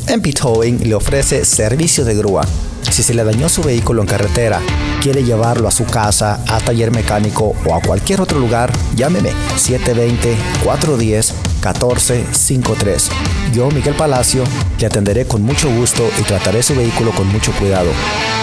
Empit 0.09 0.39
Towing 0.39 0.89
le 0.89 0.95
ofrece 0.95 1.45
servicio 1.45 2.05
de 2.05 2.15
grúa. 2.15 2.47
Si 2.91 3.03
se 3.03 3.13
le 3.13 3.25
dañó 3.25 3.49
su 3.49 3.61
vehículo 3.63 4.03
en 4.03 4.09
carretera, 4.09 4.61
quiere 5.03 5.25
llevarlo 5.25 5.67
a 5.67 5.73
su 5.73 5.85
casa, 5.85 6.41
a 6.47 6.61
taller 6.61 6.93
mecánico 6.93 7.57
o 7.65 7.75
a 7.75 7.81
cualquier 7.81 8.21
otro 8.21 8.39
lugar, 8.39 8.73
llámeme 8.95 9.33
720-410-1453. 11.75 13.11
Yo, 13.53 13.71
Miguel 13.71 13.95
Palacio, 13.95 14.45
le 14.79 14.87
atenderé 14.87 15.27
con 15.27 15.43
mucho 15.43 15.69
gusto 15.71 16.09
y 16.19 16.23
trataré 16.23 16.63
su 16.63 16.75
vehículo 16.75 17.11
con 17.13 17.27
mucho 17.29 17.53
cuidado. 17.53 17.91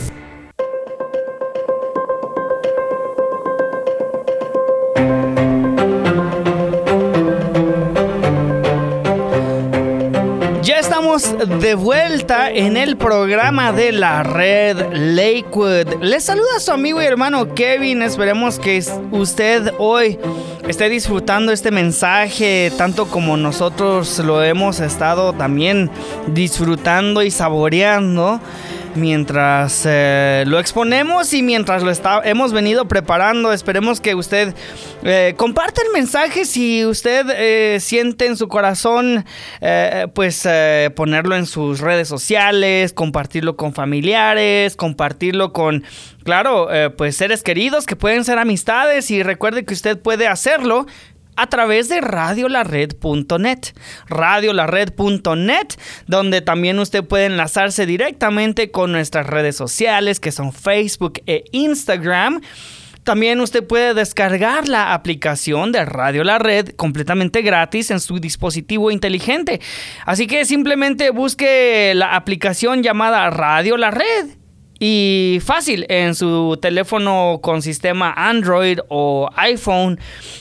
De 11.47 11.75
vuelta 11.75 12.51
en 12.51 12.77
el 12.77 12.99
programa 12.99 13.73
de 13.73 13.93
la 13.93 14.23
red 14.23 14.77
Lakewood. 14.93 16.03
Les 16.03 16.25
saluda 16.25 16.61
su 16.61 16.71
amigo 16.71 17.01
y 17.01 17.07
hermano 17.07 17.55
Kevin. 17.55 18.03
Esperemos 18.03 18.59
que 18.59 18.85
usted 19.11 19.73
hoy 19.79 20.19
esté 20.69 20.91
disfrutando 20.91 21.51
este 21.51 21.71
mensaje 21.71 22.71
tanto 22.77 23.07
como 23.07 23.39
nosotros 23.39 24.19
lo 24.19 24.43
hemos 24.43 24.81
estado 24.81 25.33
también 25.33 25.91
disfrutando 26.27 27.23
y 27.23 27.31
saboreando 27.31 28.39
mientras 28.95 29.85
eh, 29.87 30.45
lo 30.47 30.59
exponemos 30.59 31.33
y 31.33 31.43
mientras 31.43 31.83
lo 31.83 31.91
está, 31.91 32.21
hemos 32.25 32.53
venido 32.53 32.87
preparando. 32.87 33.53
Esperemos 33.53 34.01
que 34.01 34.15
usted 34.15 34.55
eh, 35.03 35.35
comparte 35.37 35.83
el 35.83 35.93
mensaje 35.93 36.45
si 36.45 36.85
usted 36.85 37.27
eh, 37.31 37.81
siente 37.81 38.27
en 38.27 38.37
su 38.37 38.49
corazón, 38.49 39.25
pues 40.15 40.49
ponerlo 40.95 41.37
en 41.37 41.47
sus 41.47 41.81
redes 41.81 42.09
sociales, 42.09 42.93
compartirlo 42.93 43.57
con 43.57 43.73
familiares, 43.73 44.77
compartirlo 44.77 45.53
con, 45.53 45.85
claro, 46.25 46.69
pues 46.97 47.17
seres 47.17 47.43
queridos 47.43 47.87
que 47.87 47.97
pueden 47.97 48.25
ser 48.25 48.39
amistades 48.39 49.11
y 49.11 49.23
recuerde 49.23 49.65
que 49.65 49.75
usted 49.75 49.99
puede 49.99 50.27
hacerlo 50.27 50.87
a 51.41 51.47
través 51.49 51.89
de 51.89 52.01
radiolared.net. 52.01 53.59
Radiolared.net, 54.09 55.69
donde 56.07 56.41
también 56.41 56.79
usted 56.79 57.05
puede 57.05 57.27
enlazarse 57.27 57.87
directamente 57.87 58.71
con 58.71 58.93
nuestras 58.93 59.27
redes 59.27 59.57
sociales, 59.57 60.21
que 60.21 60.33
son 60.33 60.53
Facebook 60.53 61.21
e 61.27 61.45
Instagram. 61.53 62.41
También 63.05 63.41
usted 63.41 63.67
puede 63.67 63.95
descargar 63.95 64.69
la 64.69 64.93
aplicación 64.93 65.73
de 65.73 65.85
Radio 65.85 66.23
La 66.23 66.39
Red 66.39 66.71
completamente 66.77 67.41
gratis 67.43 67.91
en 67.91 67.99
su 67.99 68.19
dispositivo 68.19 68.91
inteligente. 68.91 69.61
Así 70.05 70.27
que 70.27 70.45
simplemente 70.45 71.11
busque 71.11 71.93
la 71.95 72.15
aplicación 72.15 72.83
llamada 72.83 73.31
Radio 73.31 73.77
La 73.79 73.91
Red 73.91 74.40
y 74.83 75.41
fácil, 75.45 75.85
en 75.91 76.15
su 76.15 76.59
teléfono 76.61 77.41
con 77.43 77.61
sistema 77.61 78.15
Android 78.17 78.79
o 78.89 79.29
iPhone, 79.37 80.01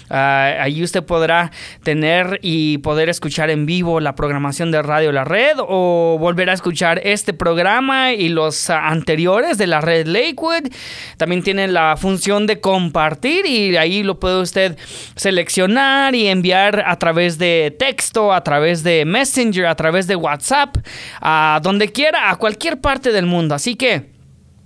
ah, 0.09 0.53
ahí 0.61 0.81
usted 0.81 1.03
podrá 1.03 1.51
tener 1.83 2.39
y 2.41 2.77
poder 2.77 3.09
escuchar 3.09 3.49
en 3.49 3.65
vivo 3.65 3.99
la 3.99 4.15
programación 4.15 4.71
de 4.71 4.81
Radio 4.81 5.11
La 5.11 5.25
Red 5.25 5.57
o 5.59 6.15
volver 6.17 6.49
a 6.49 6.53
escuchar 6.53 7.01
este 7.03 7.33
programa 7.33 8.13
y 8.13 8.29
los 8.29 8.69
anteriores 8.69 9.57
de 9.57 9.67
la 9.67 9.81
red 9.81 10.07
Lakewood. 10.07 10.69
También 11.17 11.43
tiene 11.43 11.67
la 11.67 11.97
función 11.97 12.47
de 12.47 12.61
compartir 12.61 13.45
y 13.45 13.75
ahí 13.75 14.03
lo 14.03 14.21
puede 14.21 14.39
usted 14.39 14.77
seleccionar 15.17 16.15
y 16.15 16.27
enviar 16.27 16.85
a 16.87 16.97
través 16.97 17.39
de 17.39 17.75
texto, 17.77 18.31
a 18.31 18.41
través 18.41 18.83
de 18.83 19.03
Messenger, 19.03 19.65
a 19.65 19.75
través 19.75 20.07
de 20.07 20.15
WhatsApp, 20.15 20.77
a 21.19 21.59
donde 21.61 21.91
quiera, 21.91 22.29
a 22.29 22.37
cualquier 22.37 22.79
parte 22.79 23.11
del 23.11 23.25
mundo. 23.25 23.53
Así 23.53 23.75
que... 23.75 24.17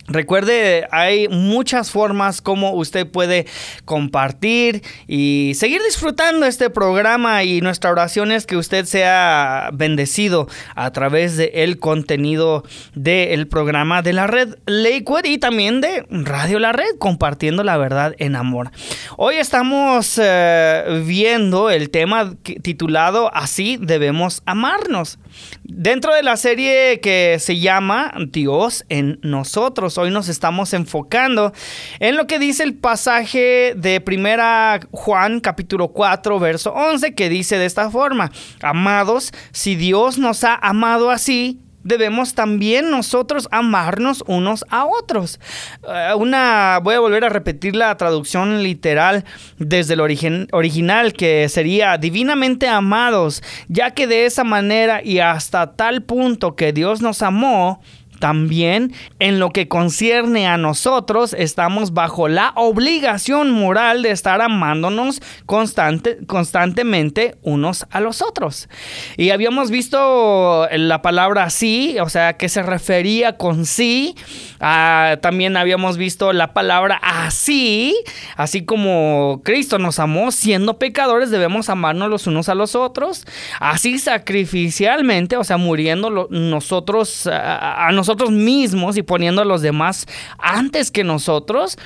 Recuerde, 0.08 0.86
hay 0.92 1.30
muchas 1.30 1.90
formas 1.90 2.42
como 2.42 2.74
usted 2.74 3.10
puede 3.10 3.46
compartir 3.86 4.84
y 5.08 5.54
seguir 5.56 5.82
disfrutando 5.82 6.46
este 6.46 6.70
programa 6.70 7.44
y 7.44 7.62
nuestra 7.62 7.90
oración 7.92 8.32
es 8.32 8.46
que 8.46 8.58
usted 8.58 8.84
sea 8.86 9.70
bendecido 9.74 10.48
a 10.76 10.92
través 10.92 11.38
del 11.38 11.52
el 11.54 11.80
contenido 11.80 12.64
del 12.96 13.48
programa 13.48 14.02
de 14.02 14.12
la 14.12 14.28
red 14.28 14.56
Lakewood 14.66 15.24
y 15.26 15.38
también 15.38 15.80
de 15.80 16.06
Radio 16.10 16.60
La 16.60 16.72
Red, 16.72 16.98
compartiendo 17.00 17.64
la 17.64 17.78
verdad 17.78 18.16
en 18.18 18.36
amor. 18.36 18.72
Hoy 19.18 19.36
estamos 19.36 20.20
eh, 20.22 21.04
viendo 21.06 21.70
el 21.70 21.90
tema 21.90 22.36
titulado 22.62 23.34
Así 23.34 23.78
debemos 23.80 24.42
amarnos. 24.46 25.20
Dentro 25.64 26.14
de 26.14 26.24
la 26.24 26.38
serie 26.38 27.00
que 27.00 27.38
se 27.40 27.60
llama 27.60 28.14
Dios 28.28 28.86
en 28.90 29.20
nosotros, 29.22 29.98
hoy 29.98 30.12
nos 30.12 30.30
estamos 30.30 30.74
enfocando 30.74 31.54
en 32.00 32.18
lo 32.18 32.28
que 32.28 32.40
dice 32.40 32.64
el 32.64 32.76
pasaje 32.76 33.74
de 33.76 34.02
primera 34.02 34.80
Juan 34.92 35.40
capítulo 35.40 35.90
4 35.90 36.40
verso 36.40 36.74
11 36.74 37.14
que 37.16 37.30
dice 37.30 37.58
de 37.58 37.66
esta 37.66 37.90
forma, 37.90 38.32
amados, 38.62 39.32
si 39.52 39.76
Dios 39.76 40.18
nos 40.18 40.44
ha 40.44 40.56
amado 40.56 41.12
así, 41.12 41.60
debemos 41.84 42.34
también 42.34 42.90
nosotros 42.90 43.48
amarnos 43.52 44.24
unos 44.28 44.66
a 44.70 44.86
otros. 44.86 45.40
Eh, 45.88 46.14
una, 46.18 46.80
voy 46.84 46.96
a 46.96 47.00
volver 47.00 47.26
a 47.26 47.30
repetir 47.30 47.76
la 47.76 47.96
traducción 47.98 48.64
literal 48.64 49.26
desde 49.58 49.94
el 49.94 50.02
origen, 50.02 50.48
original, 50.52 51.14
que 51.14 51.48
sería 51.50 51.98
divinamente 51.98 52.68
amados, 52.68 53.44
ya 53.68 53.92
que 53.92 54.08
de 54.08 54.26
esa 54.26 54.44
manera 54.44 55.04
y 55.04 55.20
hasta 55.20 55.76
tal 55.76 56.04
punto 56.04 56.56
que 56.56 56.74
Dios 56.74 57.02
nos 57.02 57.22
amó, 57.22 57.82
también 58.24 58.94
en 59.20 59.38
lo 59.38 59.50
que 59.50 59.68
concierne 59.68 60.48
a 60.48 60.56
nosotros, 60.56 61.36
estamos 61.38 61.94
bajo 61.94 62.30
la 62.30 62.54
obligación 62.56 63.52
moral 63.52 64.02
de 64.02 64.12
estar 64.12 64.42
amándonos 64.42 65.22
constante, 65.46 66.20
constantemente 66.26 67.36
unos 67.42 67.86
a 67.92 68.00
los 68.00 68.22
otros. 68.22 68.70
Y 69.18 69.32
habíamos 69.32 69.72
visto 69.72 70.70
la 70.72 71.02
palabra 71.02 71.50
sí, 71.50 71.98
o 72.00 72.08
sea, 72.08 72.38
que 72.38 72.48
se 72.48 72.64
refería 72.64 73.36
con 73.36 73.66
sí. 73.66 74.16
Ah, 74.62 75.18
también 75.22 75.58
habíamos 75.58 75.98
visto 75.98 76.32
la 76.32 76.54
palabra 76.54 77.02
así, 77.04 77.94
así 78.38 78.64
como 78.64 79.42
Cristo 79.44 79.80
nos 79.80 80.00
amó 80.00 80.32
siendo 80.32 80.80
pecadores, 80.80 81.30
debemos 81.30 81.68
amarnos 81.68 82.10
los 82.10 82.26
unos 82.28 82.48
a 82.48 82.56
los 82.56 82.74
otros. 82.74 83.26
Así 83.60 84.00
sacrificialmente, 84.00 85.36
o 85.36 85.44
sea, 85.44 85.58
muriendo 85.58 86.30
nosotros 86.30 87.28
a 87.28 87.90
nosotros 87.92 88.13
mismos 88.32 88.98
y 88.98 89.04
poniendo 89.04 89.42
a 89.42 89.46
los 89.46 89.62
demás 89.62 90.06
antes 90.38 90.92
que 90.92 91.04
nosotros. 91.04 91.78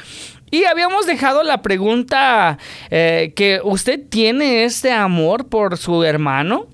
Y 0.49 0.63
habíamos 0.63 1.05
dejado 1.05 1.43
la 1.43 1.61
pregunta 1.61 2.57
eh, 2.89 3.33
que 3.35 3.59
usted 3.63 3.99
tiene 4.09 4.63
este 4.63 4.91
amor 4.91 5.47
por 5.47 5.77
su 5.77 6.03
hermano. 6.03 6.67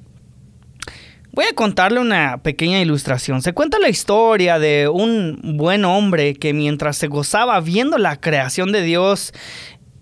Voy 1.31 1.45
a 1.45 1.55
contarle 1.55 1.99
una 1.99 2.43
pequeña 2.43 2.79
ilustración. 2.79 3.41
Se 3.41 3.53
cuenta 3.53 3.79
la 3.79 3.89
historia 3.89 4.59
de 4.59 4.87
un 4.87 5.39
buen 5.57 5.83
hombre 5.83 6.35
que 6.35 6.53
mientras 6.53 6.95
se 6.97 7.07
gozaba 7.07 7.59
viendo 7.59 7.97
la 7.97 8.21
creación 8.21 8.71
de 8.71 8.83
Dios 8.83 9.33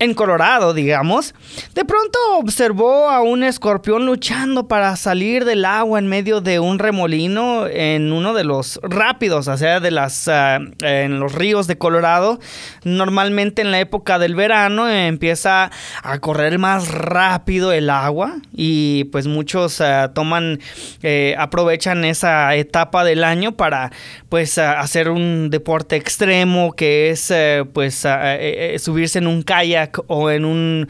en 0.02 0.16
Colorado, 0.16 0.74
digamos, 0.74 1.36
de 1.76 1.86
pronto 1.86 2.18
observó 2.40 3.08
a 3.12 3.22
un 3.22 3.44
escorpión 3.44 4.08
luchando 4.08 4.68
para 4.68 4.96
salir 4.96 5.46
del 5.46 5.64
agua 5.64 6.00
en 6.00 6.08
medio 6.08 6.42
de 6.42 6.60
un 6.60 6.80
remolino 6.80 7.68
en 7.68 8.12
uno 8.12 8.34
de 8.34 8.44
los 8.44 8.80
rápidos, 8.82 9.48
o 9.48 9.56
sea, 9.58 9.80
de 9.80 9.92
las 9.92 10.28
ah, 10.28 10.58
en 10.82 11.20
los 11.20 11.36
ríos 11.36 11.68
de 11.68 11.78
Colorado. 11.78 12.40
Normalmente 12.84 13.62
en 13.62 13.70
la 13.70 13.80
época 13.80 14.18
del 14.18 14.34
verano 14.34 14.90
empieza 14.90 15.70
a 16.02 16.18
correr 16.18 16.58
más 16.58 16.88
rápido 16.88 17.72
el 17.72 17.88
agua 17.92 18.38
y 18.56 19.04
pues 19.12 19.28
muchos 19.28 19.82
ah, 19.82 20.14
toman 20.16 20.62
eh, 21.04 21.36
aprovechan 21.38 22.06
esa 22.06 22.56
etapa 22.56 23.04
del 23.04 23.24
año 23.24 23.52
para 23.52 23.92
pues 24.30 24.58
hacer 24.58 25.12
un 25.12 25.52
deporte 25.52 25.96
extremo 25.96 26.72
que 26.72 27.12
es 27.12 27.30
eh, 27.30 27.66
pues 27.72 28.02
eh, 28.04 28.76
subirse 28.80 29.20
en 29.20 29.28
un 29.28 29.44
kayak 29.44 29.91
o 30.08 30.30
en 30.30 30.46
un, 30.46 30.88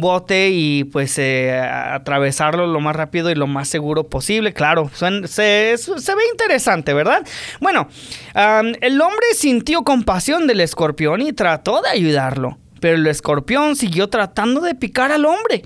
bote 0.00 0.50
y 0.50 0.84
pues 0.84 1.18
eh, 1.18 1.58
atravesarlo 1.58 2.66
lo 2.66 2.80
más 2.80 2.96
rápido 2.96 3.30
y 3.30 3.34
lo 3.34 3.46
más 3.46 3.68
seguro 3.68 4.04
posible. 4.04 4.52
Claro, 4.52 4.90
se, 4.94 5.76
se, 5.76 6.14
ve 6.14 6.22
interesante, 6.32 6.94
¿verdad? 6.94 7.26
Bueno, 7.60 7.88
el 8.34 9.00
hombre 9.00 9.26
sintió 9.34 9.82
compasión 9.82 10.46
del 10.46 10.60
escorpión 10.60 11.22
y 11.22 11.32
trató 11.32 11.82
de 11.82 11.90
ayudarlo, 11.90 12.58
pero 12.80 12.96
el 12.96 13.06
escorpión 13.06 13.76
siguió 13.76 14.08
tratando 14.08 14.60
de 14.60 14.74
picar 14.74 15.12
al 15.12 15.24
hombre. 15.24 15.62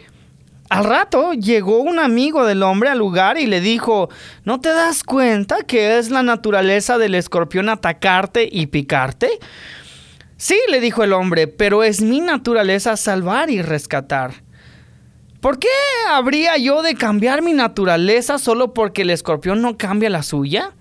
Al 0.68 0.84
rato 0.84 1.32
llegó 1.32 1.78
un 1.78 1.98
amigo 1.98 2.44
del 2.44 2.62
hombre 2.62 2.88
al 2.88 2.98
lugar 2.98 3.38
y 3.38 3.46
le 3.46 3.60
dijo, 3.60 4.08
¿no 4.44 4.60
te 4.60 4.70
das 4.70 5.04
cuenta 5.04 5.62
que 5.62 5.98
es 5.98 6.10
la 6.10 6.24
naturaleza 6.24 6.98
del 6.98 7.14
escorpión 7.14 7.68
atacarte 7.68 8.48
y 8.50 8.66
picarte? 8.66 9.38
Sí, 10.36 10.58
le 10.70 10.80
dijo 10.80 11.02
el 11.02 11.12
hombre, 11.12 11.46
pero 11.46 11.82
es 11.82 12.02
mi 12.02 12.20
naturaleza 12.20 12.96
salvar 12.96 13.50
y 13.50 13.62
rescatar. 13.62 14.46
¿Por 15.40 15.58
qué 15.58 15.68
habría 16.10 16.56
yo 16.58 16.82
de 16.82 16.94
cambiar 16.94 17.40
mi 17.40 17.52
naturaleza 17.52 18.38
solo 18.38 18.74
porque 18.74 19.02
el 19.02 19.10
escorpión 19.10 19.62
no 19.62 19.78
cambia 19.78 20.10
la 20.10 20.22
suya? 20.22 20.72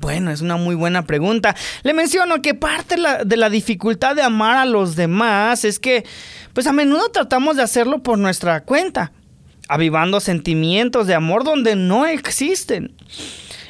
Bueno, 0.00 0.30
es 0.30 0.40
una 0.40 0.56
muy 0.56 0.74
buena 0.74 1.04
pregunta. 1.04 1.54
Le 1.82 1.92
menciono 1.92 2.40
que 2.40 2.54
parte 2.54 2.96
de 3.24 3.36
la 3.36 3.50
dificultad 3.50 4.16
de 4.16 4.22
amar 4.22 4.56
a 4.56 4.64
los 4.64 4.96
demás 4.96 5.64
es 5.64 5.78
que, 5.78 6.06
pues 6.54 6.66
a 6.66 6.72
menudo 6.72 7.10
tratamos 7.10 7.56
de 7.56 7.62
hacerlo 7.62 8.02
por 8.02 8.18
nuestra 8.18 8.62
cuenta, 8.62 9.12
avivando 9.68 10.18
sentimientos 10.20 11.06
de 11.06 11.14
amor 11.14 11.44
donde 11.44 11.76
no 11.76 12.06
existen. 12.06 12.94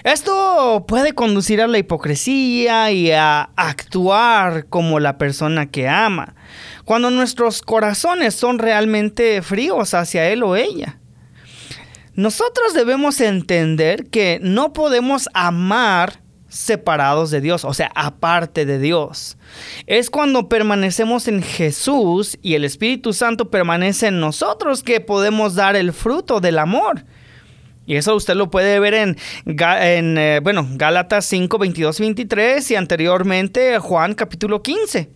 Esto 0.04 0.84
puede 0.88 1.14
conducir 1.14 1.60
a 1.60 1.66
la 1.66 1.78
hipocresía 1.78 2.90
y 2.90 3.10
a 3.12 3.50
actuar 3.56 4.66
como 4.66 4.98
la 5.00 5.18
persona 5.18 5.70
que 5.70 5.88
ama, 5.88 6.34
cuando 6.84 7.10
nuestros 7.10 7.62
corazones 7.62 8.34
son 8.34 8.58
realmente 8.58 9.42
fríos 9.42 9.94
hacia 9.94 10.28
él 10.28 10.42
o 10.42 10.56
ella. 10.56 10.98
Nosotros 12.14 12.74
debemos 12.74 13.20
entender 13.20 14.06
que 14.10 14.40
no 14.42 14.72
podemos 14.72 15.28
amar 15.32 16.20
separados 16.48 17.30
de 17.30 17.40
Dios, 17.40 17.64
o 17.64 17.72
sea, 17.72 17.90
aparte 17.94 18.66
de 18.66 18.78
Dios. 18.78 19.38
Es 19.86 20.10
cuando 20.10 20.48
permanecemos 20.48 21.28
en 21.28 21.42
Jesús 21.42 22.38
y 22.42 22.54
el 22.54 22.64
Espíritu 22.64 23.12
Santo 23.12 23.50
permanece 23.50 24.08
en 24.08 24.20
nosotros 24.20 24.82
que 24.82 25.00
podemos 25.00 25.54
dar 25.54 25.76
el 25.76 25.92
fruto 25.92 26.40
del 26.40 26.58
amor. 26.58 27.04
Y 27.90 27.96
eso 27.96 28.14
usted 28.14 28.36
lo 28.36 28.52
puede 28.52 28.78
ver 28.78 28.94
en, 28.94 29.16
en 29.46 30.16
eh, 30.16 30.38
bueno, 30.40 30.64
Gálatas 30.74 31.24
5, 31.24 31.58
22, 31.58 31.98
23 31.98 32.70
y 32.70 32.76
anteriormente 32.76 33.80
Juan 33.80 34.14
capítulo 34.14 34.62
15. 34.62 35.10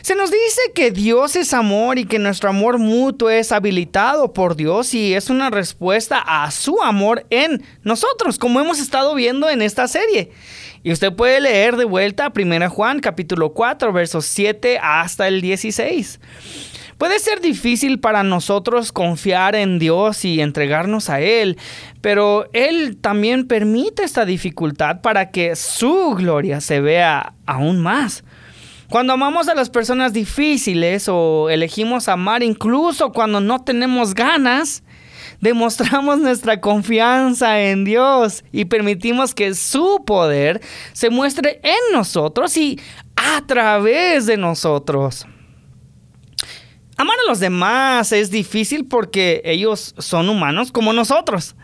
Se 0.00 0.14
nos 0.14 0.30
dice 0.30 0.62
que 0.74 0.92
Dios 0.92 1.36
es 1.36 1.52
amor 1.52 1.98
y 1.98 2.06
que 2.06 2.18
nuestro 2.18 2.48
amor 2.48 2.78
mutuo 2.78 3.28
es 3.28 3.52
habilitado 3.52 4.32
por 4.32 4.56
Dios 4.56 4.94
y 4.94 5.12
es 5.12 5.28
una 5.28 5.50
respuesta 5.50 6.24
a 6.26 6.50
su 6.52 6.80
amor 6.82 7.26
en 7.28 7.62
nosotros, 7.82 8.38
como 8.38 8.60
hemos 8.60 8.80
estado 8.80 9.14
viendo 9.14 9.50
en 9.50 9.60
esta 9.60 9.86
serie. 9.86 10.30
Y 10.82 10.92
usted 10.92 11.12
puede 11.12 11.42
leer 11.42 11.76
de 11.76 11.84
vuelta 11.84 12.32
1 12.34 12.70
Juan 12.70 13.00
capítulo 13.00 13.52
4, 13.52 13.92
versos 13.92 14.24
7 14.24 14.78
hasta 14.80 15.28
el 15.28 15.42
16. 15.42 16.18
Puede 16.98 17.18
ser 17.18 17.42
difícil 17.42 18.00
para 18.00 18.22
nosotros 18.22 18.90
confiar 18.90 19.54
en 19.54 19.78
Dios 19.78 20.24
y 20.24 20.40
entregarnos 20.40 21.10
a 21.10 21.20
Él, 21.20 21.58
pero 22.00 22.48
Él 22.54 22.96
también 22.96 23.46
permite 23.46 24.02
esta 24.02 24.24
dificultad 24.24 25.02
para 25.02 25.30
que 25.30 25.56
su 25.56 26.14
gloria 26.14 26.62
se 26.62 26.80
vea 26.80 27.34
aún 27.44 27.80
más. 27.80 28.24
Cuando 28.88 29.12
amamos 29.12 29.48
a 29.48 29.54
las 29.54 29.68
personas 29.68 30.14
difíciles 30.14 31.06
o 31.10 31.50
elegimos 31.50 32.08
amar 32.08 32.42
incluso 32.42 33.12
cuando 33.12 33.40
no 33.40 33.62
tenemos 33.62 34.14
ganas, 34.14 34.82
demostramos 35.42 36.18
nuestra 36.20 36.62
confianza 36.62 37.60
en 37.60 37.84
Dios 37.84 38.42
y 38.52 38.64
permitimos 38.64 39.34
que 39.34 39.54
su 39.54 40.02
poder 40.06 40.62
se 40.94 41.10
muestre 41.10 41.60
en 41.62 41.92
nosotros 41.92 42.56
y 42.56 42.80
a 43.16 43.44
través 43.46 44.24
de 44.24 44.38
nosotros. 44.38 45.26
Amar 46.96 47.16
a 47.24 47.28
los 47.28 47.40
demás 47.40 48.12
es 48.12 48.30
difícil 48.30 48.86
porque 48.86 49.42
ellos 49.44 49.94
son 49.98 50.28
humanos 50.28 50.72
como 50.72 50.92
nosotros. 50.92 51.54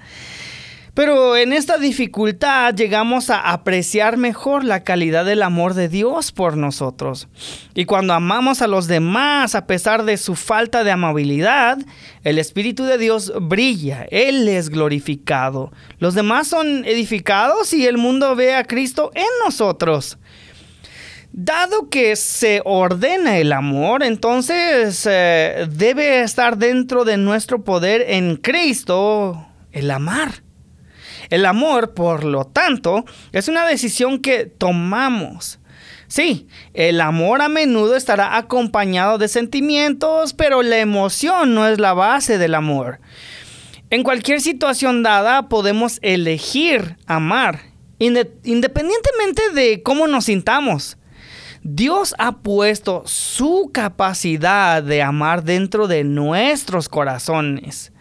Pero 0.95 1.39
en 1.39 1.55
esta 1.55 1.79
dificultad 1.79 2.75
llegamos 2.75 3.31
a 3.31 3.51
apreciar 3.51 4.19
mejor 4.19 4.63
la 4.63 4.85
calidad 4.85 5.25
del 5.25 5.43
amor 5.43 5.73
de 5.73 5.89
Dios 5.89 6.33
por 6.33 6.59
nosotros. 6.59 7.29
Y 7.75 7.87
cuando 7.87 8.13
amamos 8.13 8.61
a 8.61 8.67
los 8.67 8.89
demás 8.89 9.55
a 9.55 9.67
pesar 9.67 10.05
de 10.05 10.19
su 10.19 10.35
falta 10.35 10.85
de 10.85 10.91
amabilidad, 10.91 11.79
el 12.25 12.39
Espíritu 12.39 12.85
de 12.85 12.99
Dios 12.99 13.33
brilla, 13.41 14.07
Él 14.11 14.47
es 14.49 14.69
glorificado. 14.69 15.73
Los 15.99 16.13
demás 16.13 16.49
son 16.49 16.85
edificados 16.85 17.73
y 17.73 17.87
el 17.87 17.97
mundo 17.97 18.37
ve 18.37 18.55
a 18.55 18.65
Cristo 18.65 19.13
en 19.15 19.25
nosotros. 19.47 20.19
Dado 21.35 21.89
que 21.89 22.15
se 22.15 22.61
ordena 22.63 23.39
el 23.39 23.55
amor, 23.55 24.03
entonces 24.03 25.09
eh, 25.11 25.67
debe 25.71 26.21
estar 26.21 26.59
dentro 26.59 27.07
de 27.07 27.17
nuestro 27.17 27.65
poder 27.65 28.05
en 28.07 28.37
Cristo 28.37 29.47
el 29.73 29.91
amar. 29.91 30.43
El 31.31 31.47
amor, 31.47 31.95
por 31.95 32.25
lo 32.25 32.45
tanto, 32.45 33.07
es 33.33 33.49
una 33.49 33.65
decisión 33.65 34.19
que 34.19 34.45
tomamos. 34.45 35.59
Sí, 36.07 36.49
el 36.75 37.01
amor 37.01 37.41
a 37.41 37.49
menudo 37.49 37.97
estará 37.97 38.37
acompañado 38.37 39.17
de 39.17 39.29
sentimientos, 39.29 40.35
pero 40.35 40.63
la 40.63 40.81
emoción 40.81 41.55
no 41.55 41.67
es 41.67 41.79
la 41.79 41.95
base 41.95 42.37
del 42.37 42.55
amor. 42.55 43.01
En 43.89 44.03
cualquier 44.03 44.43
situación 44.43 45.03
dada 45.03 45.49
podemos 45.49 45.99
elegir 46.03 46.99
amar, 47.07 47.61
independientemente 47.99 49.51
de 49.55 49.83
cómo 49.83 50.07
nos 50.07 50.27
sintamos. 50.27 50.99
Dios 51.65 52.15
ha 52.19 52.39
puesto 52.39 53.03
su 53.07 53.71
capacidad 53.73 54.83
de 54.83 55.03
amar 55.03 55.45
dentro 55.45 55.87
de 55.87 56.03
nuestros 56.03 56.89
corazones. 56.89 57.93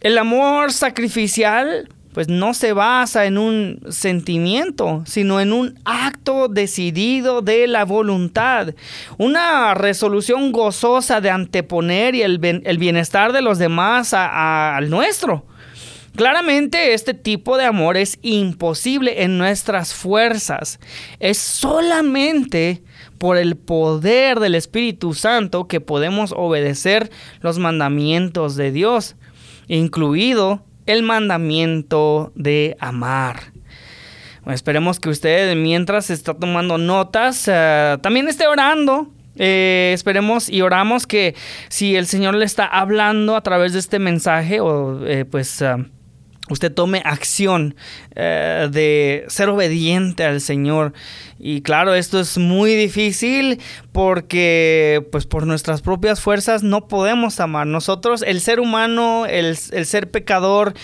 El 0.00 0.18
amor 0.18 0.72
sacrificial 0.72 1.88
pues 2.16 2.28
no 2.28 2.54
se 2.54 2.72
basa 2.72 3.26
en 3.26 3.36
un 3.36 3.80
sentimiento, 3.90 5.02
sino 5.04 5.38
en 5.38 5.52
un 5.52 5.78
acto 5.84 6.48
decidido 6.48 7.42
de 7.42 7.66
la 7.66 7.84
voluntad, 7.84 8.74
una 9.18 9.74
resolución 9.74 10.50
gozosa 10.50 11.20
de 11.20 11.28
anteponer 11.28 12.14
el, 12.14 12.38
bienestar 12.38 13.34
de 13.34 13.42
los 13.42 13.58
demás 13.58 14.14
al 14.14 14.88
nuestro. 14.88 15.44
Claramente 16.16 16.94
este 16.94 17.12
tipo 17.12 17.58
de 17.58 17.66
amor 17.66 17.98
es 17.98 18.18
imposible 18.22 19.22
en 19.22 19.36
nuestras 19.36 19.92
fuerzas. 19.92 20.80
Es 21.20 21.36
solamente 21.36 22.82
por 23.18 23.36
el 23.36 23.54
poder 23.56 24.40
del 24.40 24.54
Espíritu 24.54 25.12
Santo 25.12 25.68
que 25.68 25.82
podemos 25.82 26.32
obedecer 26.34 27.10
los 27.40 27.58
mandamientos 27.58 28.56
de 28.56 28.72
Dios, 28.72 29.16
incluido 29.68 30.64
el 30.86 31.02
mandamiento 31.02 32.32
de 32.34 32.78
amar. 32.80 33.52
esperemos 34.46 35.00
que 35.00 35.10
usted 35.10 35.54
mientras 35.54 36.08
está 36.08 36.32
tomando 36.32 36.78
notas, 36.78 37.44
eh, 37.46 37.98
también 38.00 38.26
esté 38.28 38.46
orando. 38.46 39.12
Eh, 39.38 39.90
esperemos 39.92 40.48
y 40.48 40.62
oramos 40.62 41.06
que 41.06 41.34
si 41.68 41.94
el 41.94 42.06
Señor 42.06 42.34
le 42.36 42.46
está 42.46 42.64
hablando 42.64 43.36
a 43.36 43.42
través 43.42 43.74
de 43.74 43.80
este 43.80 43.98
mensaje 43.98 44.60
o 44.60 45.06
eh, 45.06 45.26
pues 45.26 45.62
usted 46.48 46.72
tome 46.72 47.02
acción 47.04 47.74
eh, 48.14 48.68
de 48.70 49.24
ser 49.28 49.48
obediente 49.48 50.24
al 50.24 50.40
Señor. 50.40 50.92
Y 51.38 51.62
claro, 51.62 51.94
esto 51.94 52.20
es 52.20 52.38
muy 52.38 52.74
difícil 52.74 53.60
porque 53.92 55.06
pues 55.12 55.26
por 55.26 55.46
nuestras 55.46 55.82
propias 55.82 56.20
fuerzas 56.20 56.62
no 56.62 56.88
podemos 56.88 57.40
amar. 57.40 57.66
Nosotros, 57.66 58.22
el 58.26 58.40
ser 58.40 58.60
humano, 58.60 59.26
el, 59.26 59.58
el 59.72 59.86
ser 59.86 60.10
pecador, 60.10 60.74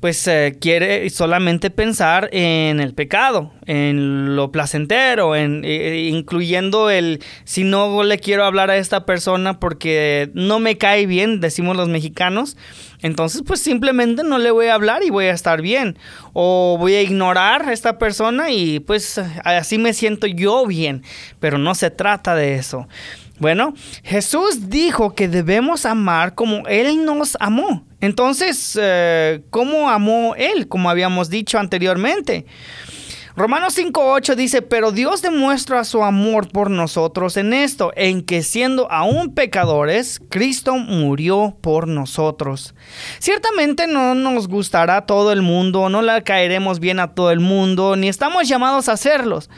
pues 0.00 0.26
eh, 0.28 0.56
quiere 0.60 1.08
solamente 1.10 1.70
pensar 1.70 2.28
en 2.32 2.78
el 2.78 2.94
pecado, 2.94 3.52
en 3.66 4.36
lo 4.36 4.52
placentero, 4.52 5.34
en, 5.34 5.64
incluyendo 5.64 6.90
el 6.90 7.20
si 7.44 7.64
no 7.64 8.04
le 8.04 8.18
quiero 8.18 8.44
hablar 8.44 8.70
a 8.70 8.76
esta 8.76 9.04
persona 9.04 9.58
porque 9.58 10.30
no 10.34 10.60
me 10.60 10.78
cae 10.78 11.06
bien, 11.06 11.40
decimos 11.40 11.76
los 11.76 11.88
mexicanos, 11.88 12.56
entonces 13.00 13.42
pues 13.44 13.60
simplemente 13.60 14.22
no 14.22 14.38
le 14.38 14.50
voy 14.50 14.66
a 14.66 14.74
hablar 14.74 15.02
y 15.02 15.10
voy 15.10 15.26
a 15.26 15.32
estar 15.32 15.62
bien. 15.62 15.98
O 16.32 16.76
voy 16.78 16.94
a 16.94 17.02
ignorar 17.02 17.68
a 17.68 17.72
esta 17.72 17.98
persona 17.98 18.50
y 18.50 18.80
pues 18.80 19.20
así 19.44 19.78
me 19.78 19.92
siento 19.92 20.26
yo 20.26 20.66
bien, 20.66 21.02
pero 21.40 21.58
no 21.58 21.74
se 21.74 21.90
trata 21.90 22.34
de 22.34 22.54
eso. 22.56 22.88
Bueno, 23.38 23.74
Jesús 24.02 24.68
dijo 24.68 25.14
que 25.14 25.28
debemos 25.28 25.86
amar 25.86 26.34
como 26.34 26.66
Él 26.66 27.04
nos 27.04 27.36
amó. 27.40 27.86
Entonces, 28.00 28.78
eh, 28.80 29.42
¿cómo 29.50 29.90
amó 29.90 30.34
Él? 30.36 30.68
Como 30.68 30.90
habíamos 30.90 31.30
dicho 31.30 31.58
anteriormente. 31.58 32.46
Romanos 33.38 33.78
5.8 33.78 34.34
dice, 34.34 34.62
pero 34.62 34.90
Dios 34.90 35.22
demuestra 35.22 35.84
su 35.84 36.02
amor 36.02 36.48
por 36.48 36.70
nosotros 36.70 37.36
en 37.36 37.52
esto, 37.52 37.92
en 37.94 38.22
que 38.22 38.42
siendo 38.42 38.90
aún 38.90 39.32
pecadores, 39.32 40.20
Cristo 40.28 40.76
murió 40.76 41.56
por 41.60 41.86
nosotros. 41.86 42.74
Ciertamente 43.20 43.86
no 43.86 44.16
nos 44.16 44.48
gustará 44.48 45.06
todo 45.06 45.30
el 45.30 45.42
mundo, 45.42 45.88
no 45.88 46.02
le 46.02 46.24
caeremos 46.24 46.80
bien 46.80 46.98
a 46.98 47.14
todo 47.14 47.30
el 47.30 47.38
mundo, 47.38 47.94
ni 47.94 48.08
estamos 48.08 48.48
llamados 48.48 48.88
a 48.88 48.94
hacerlos. 48.94 49.48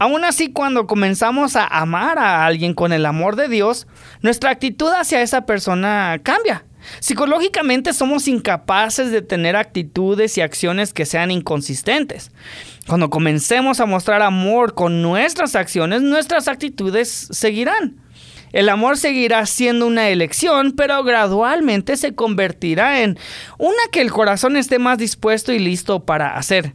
Aún 0.00 0.24
así, 0.24 0.50
cuando 0.50 0.86
comenzamos 0.86 1.56
a 1.56 1.66
amar 1.66 2.18
a 2.18 2.46
alguien 2.46 2.72
con 2.72 2.94
el 2.94 3.04
amor 3.04 3.36
de 3.36 3.48
Dios, 3.48 3.86
nuestra 4.22 4.48
actitud 4.48 4.88
hacia 4.88 5.20
esa 5.20 5.44
persona 5.44 6.18
cambia. 6.22 6.64
Psicológicamente 7.00 7.92
somos 7.92 8.26
incapaces 8.26 9.10
de 9.10 9.20
tener 9.20 9.56
actitudes 9.56 10.38
y 10.38 10.40
acciones 10.40 10.94
que 10.94 11.04
sean 11.04 11.30
inconsistentes. 11.30 12.30
Cuando 12.86 13.10
comencemos 13.10 13.78
a 13.80 13.84
mostrar 13.84 14.22
amor 14.22 14.72
con 14.72 15.02
nuestras 15.02 15.54
acciones, 15.54 16.00
nuestras 16.00 16.48
actitudes 16.48 17.28
seguirán. 17.30 18.00
El 18.52 18.70
amor 18.70 18.96
seguirá 18.96 19.44
siendo 19.44 19.86
una 19.86 20.08
elección, 20.08 20.72
pero 20.72 21.04
gradualmente 21.04 21.98
se 21.98 22.14
convertirá 22.14 23.02
en 23.02 23.18
una 23.58 23.82
que 23.92 24.00
el 24.00 24.10
corazón 24.10 24.56
esté 24.56 24.78
más 24.78 24.96
dispuesto 24.96 25.52
y 25.52 25.58
listo 25.58 26.06
para 26.06 26.38
hacer. 26.38 26.72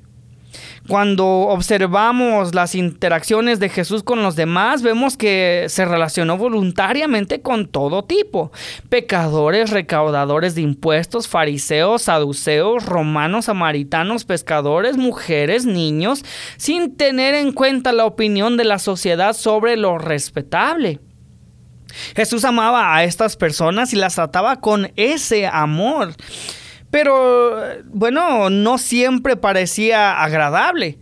Cuando 0.87 1.25
observamos 1.25 2.53
las 2.53 2.75
interacciones 2.75 3.59
de 3.59 3.69
Jesús 3.69 4.03
con 4.03 4.21
los 4.21 4.35
demás, 4.35 4.83
vemos 4.83 5.17
que 5.17 5.65
se 5.67 5.83
relacionó 5.83 6.37
voluntariamente 6.37 7.41
con 7.41 7.67
todo 7.67 8.03
tipo. 8.03 8.51
Pecadores, 8.87 9.71
recaudadores 9.71 10.53
de 10.53 10.61
impuestos, 10.61 11.27
fariseos, 11.27 12.03
saduceos, 12.03 12.85
romanos, 12.85 13.45
samaritanos, 13.45 14.25
pescadores, 14.25 14.95
mujeres, 14.95 15.65
niños, 15.65 16.23
sin 16.57 16.95
tener 16.95 17.33
en 17.33 17.51
cuenta 17.51 17.91
la 17.91 18.05
opinión 18.05 18.55
de 18.55 18.65
la 18.65 18.77
sociedad 18.77 19.33
sobre 19.33 19.77
lo 19.77 19.97
respetable. 19.97 20.99
Jesús 22.15 22.45
amaba 22.45 22.95
a 22.95 23.03
estas 23.03 23.37
personas 23.37 23.91
y 23.93 23.95
las 23.95 24.15
trataba 24.15 24.59
con 24.59 24.91
ese 24.95 25.47
amor. 25.47 26.13
Pero 26.95 27.59
bueno, 27.87 28.49
no 28.49 28.77
siempre 28.77 29.35
parecía 29.35 30.23
agradable. 30.23 30.97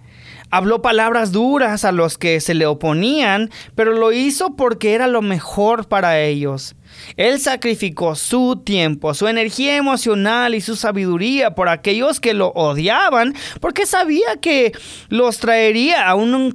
Habló 0.49 0.81
palabras 0.81 1.31
duras 1.31 1.85
a 1.85 1.91
los 1.91 2.17
que 2.17 2.39
se 2.39 2.55
le 2.55 2.65
oponían, 2.65 3.51
pero 3.75 3.93
lo 3.93 4.11
hizo 4.11 4.55
porque 4.55 4.95
era 4.95 5.05
lo 5.05 5.21
mejor 5.21 5.87
para 5.87 6.19
ellos. 6.19 6.75
Él 7.15 7.39
sacrificó 7.39 8.15
su 8.15 8.63
tiempo, 8.65 9.13
su 9.13 9.27
energía 9.27 9.75
emocional 9.75 10.55
y 10.55 10.61
su 10.61 10.75
sabiduría 10.75 11.53
por 11.53 11.69
aquellos 11.69 12.19
que 12.19 12.33
lo 12.33 12.47
odiaban, 12.55 13.35
porque 13.61 13.85
sabía 13.85 14.37
que 14.41 14.71
los 15.09 15.37
traería 15.37 16.09
a 16.09 16.15
un, 16.15 16.53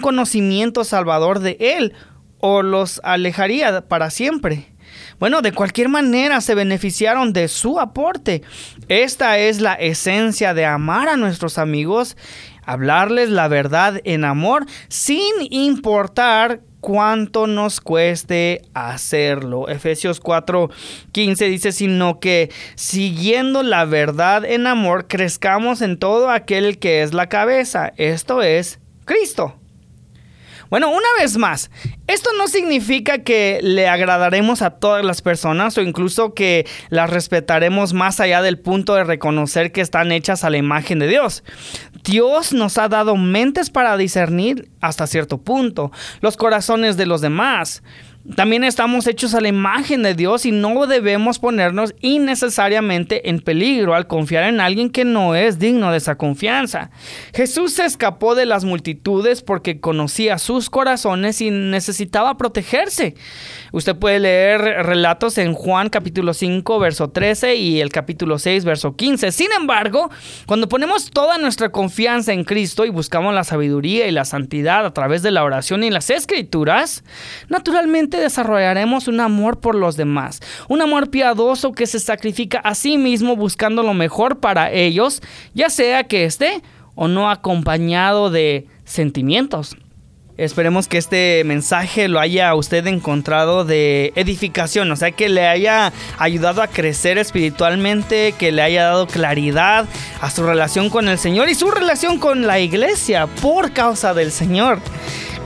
conocimiento 0.00 0.84
salvador 0.84 1.40
de 1.40 1.56
Él 1.58 1.92
o 2.38 2.62
los 2.62 3.00
alejaría 3.02 3.88
para 3.88 4.10
siempre. 4.10 4.75
Bueno, 5.18 5.40
de 5.40 5.52
cualquier 5.52 5.88
manera 5.88 6.40
se 6.40 6.54
beneficiaron 6.54 7.32
de 7.32 7.48
su 7.48 7.80
aporte. 7.80 8.42
Esta 8.88 9.38
es 9.38 9.60
la 9.60 9.74
esencia 9.74 10.52
de 10.52 10.66
amar 10.66 11.08
a 11.08 11.16
nuestros 11.16 11.58
amigos, 11.58 12.16
hablarles 12.64 13.30
la 13.30 13.48
verdad 13.48 14.00
en 14.04 14.24
amor 14.24 14.66
sin 14.88 15.32
importar 15.50 16.60
cuánto 16.80 17.46
nos 17.46 17.80
cueste 17.80 18.62
hacerlo. 18.74 19.68
Efesios 19.68 20.20
4:15 20.20 21.48
dice, 21.48 21.72
sino 21.72 22.20
que 22.20 22.52
siguiendo 22.74 23.62
la 23.62 23.84
verdad 23.86 24.44
en 24.44 24.66
amor, 24.66 25.08
crezcamos 25.08 25.82
en 25.82 25.98
todo 25.98 26.30
aquel 26.30 26.78
que 26.78 27.02
es 27.02 27.14
la 27.14 27.28
cabeza, 27.28 27.92
esto 27.96 28.42
es 28.42 28.78
Cristo. 29.04 29.56
Bueno, 30.70 30.90
una 30.90 31.08
vez 31.18 31.36
más, 31.36 31.70
esto 32.06 32.30
no 32.36 32.48
significa 32.48 33.18
que 33.18 33.60
le 33.62 33.88
agradaremos 33.88 34.62
a 34.62 34.70
todas 34.70 35.04
las 35.04 35.22
personas 35.22 35.78
o 35.78 35.82
incluso 35.82 36.34
que 36.34 36.66
las 36.88 37.10
respetaremos 37.10 37.92
más 37.92 38.20
allá 38.20 38.42
del 38.42 38.58
punto 38.58 38.94
de 38.94 39.04
reconocer 39.04 39.72
que 39.72 39.80
están 39.80 40.12
hechas 40.12 40.44
a 40.44 40.50
la 40.50 40.56
imagen 40.56 40.98
de 40.98 41.08
Dios. 41.08 41.44
Dios 42.04 42.52
nos 42.52 42.78
ha 42.78 42.88
dado 42.88 43.16
mentes 43.16 43.70
para 43.70 43.96
discernir 43.96 44.68
hasta 44.80 45.06
cierto 45.06 45.38
punto 45.38 45.90
los 46.20 46.36
corazones 46.36 46.96
de 46.96 47.06
los 47.06 47.20
demás. 47.20 47.82
También 48.34 48.64
estamos 48.64 49.06
hechos 49.06 49.34
a 49.34 49.40
la 49.40 49.48
imagen 49.48 50.02
de 50.02 50.14
Dios 50.14 50.46
y 50.46 50.50
no 50.50 50.86
debemos 50.86 51.38
ponernos 51.38 51.94
innecesariamente 52.00 53.28
en 53.30 53.38
peligro 53.38 53.94
al 53.94 54.08
confiar 54.08 54.44
en 54.44 54.60
alguien 54.60 54.90
que 54.90 55.04
no 55.04 55.34
es 55.34 55.58
digno 55.58 55.92
de 55.92 55.98
esa 55.98 56.16
confianza. 56.16 56.90
Jesús 57.34 57.74
se 57.74 57.84
escapó 57.84 58.34
de 58.34 58.46
las 58.46 58.64
multitudes 58.64 59.42
porque 59.42 59.80
conocía 59.80 60.38
sus 60.38 60.70
corazones 60.70 61.40
y 61.40 61.50
necesitaba 61.50 62.36
protegerse. 62.36 63.14
Usted 63.76 63.94
puede 63.94 64.20
leer 64.20 64.62
relatos 64.86 65.36
en 65.36 65.52
Juan 65.52 65.90
capítulo 65.90 66.32
5 66.32 66.78
verso 66.78 67.10
13 67.10 67.56
y 67.56 67.82
el 67.82 67.90
capítulo 67.90 68.38
6 68.38 68.64
verso 68.64 68.96
15. 68.96 69.30
Sin 69.32 69.52
embargo, 69.52 70.08
cuando 70.46 70.66
ponemos 70.66 71.10
toda 71.10 71.36
nuestra 71.36 71.68
confianza 71.68 72.32
en 72.32 72.44
Cristo 72.44 72.86
y 72.86 72.88
buscamos 72.88 73.34
la 73.34 73.44
sabiduría 73.44 74.06
y 74.06 74.12
la 74.12 74.24
santidad 74.24 74.86
a 74.86 74.94
través 74.94 75.22
de 75.22 75.30
la 75.30 75.44
oración 75.44 75.84
y 75.84 75.90
las 75.90 76.08
escrituras, 76.08 77.04
naturalmente 77.50 78.16
desarrollaremos 78.16 79.08
un 79.08 79.20
amor 79.20 79.60
por 79.60 79.74
los 79.74 79.98
demás, 79.98 80.40
un 80.70 80.80
amor 80.80 81.10
piadoso 81.10 81.72
que 81.72 81.86
se 81.86 82.00
sacrifica 82.00 82.60
a 82.60 82.74
sí 82.74 82.96
mismo 82.96 83.36
buscando 83.36 83.82
lo 83.82 83.92
mejor 83.92 84.40
para 84.40 84.72
ellos, 84.72 85.20
ya 85.52 85.68
sea 85.68 86.04
que 86.04 86.24
esté 86.24 86.62
o 86.94 87.08
no 87.08 87.30
acompañado 87.30 88.30
de 88.30 88.68
sentimientos. 88.86 89.76
Esperemos 90.38 90.86
que 90.86 90.98
este 90.98 91.42
mensaje 91.44 92.08
lo 92.08 92.20
haya 92.20 92.54
usted 92.54 92.86
encontrado 92.86 93.64
de 93.64 94.12
edificación, 94.16 94.90
o 94.90 94.96
sea, 94.96 95.10
que 95.10 95.30
le 95.30 95.46
haya 95.46 95.94
ayudado 96.18 96.60
a 96.60 96.66
crecer 96.66 97.16
espiritualmente, 97.16 98.34
que 98.38 98.52
le 98.52 98.60
haya 98.60 98.84
dado 98.84 99.06
claridad 99.06 99.86
a 100.20 100.30
su 100.30 100.42
relación 100.42 100.90
con 100.90 101.08
el 101.08 101.18
Señor 101.18 101.48
y 101.48 101.54
su 101.54 101.70
relación 101.70 102.18
con 102.18 102.46
la 102.46 102.58
iglesia 102.58 103.26
por 103.26 103.72
causa 103.72 104.12
del 104.12 104.30
Señor. 104.30 104.80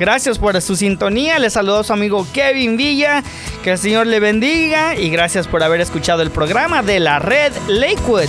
Gracias 0.00 0.38
por 0.38 0.60
su 0.60 0.74
sintonía. 0.74 1.38
Le 1.38 1.50
saludo 1.50 1.80
a 1.80 1.84
su 1.84 1.92
amigo 1.92 2.26
Kevin 2.32 2.76
Villa. 2.76 3.22
Que 3.62 3.72
el 3.72 3.78
Señor 3.78 4.06
le 4.06 4.18
bendiga. 4.18 4.96
Y 4.96 5.10
gracias 5.10 5.46
por 5.46 5.62
haber 5.62 5.82
escuchado 5.82 6.22
el 6.22 6.30
programa 6.30 6.82
de 6.82 7.00
la 7.00 7.18
red 7.18 7.52
Lakewood. 7.68 8.28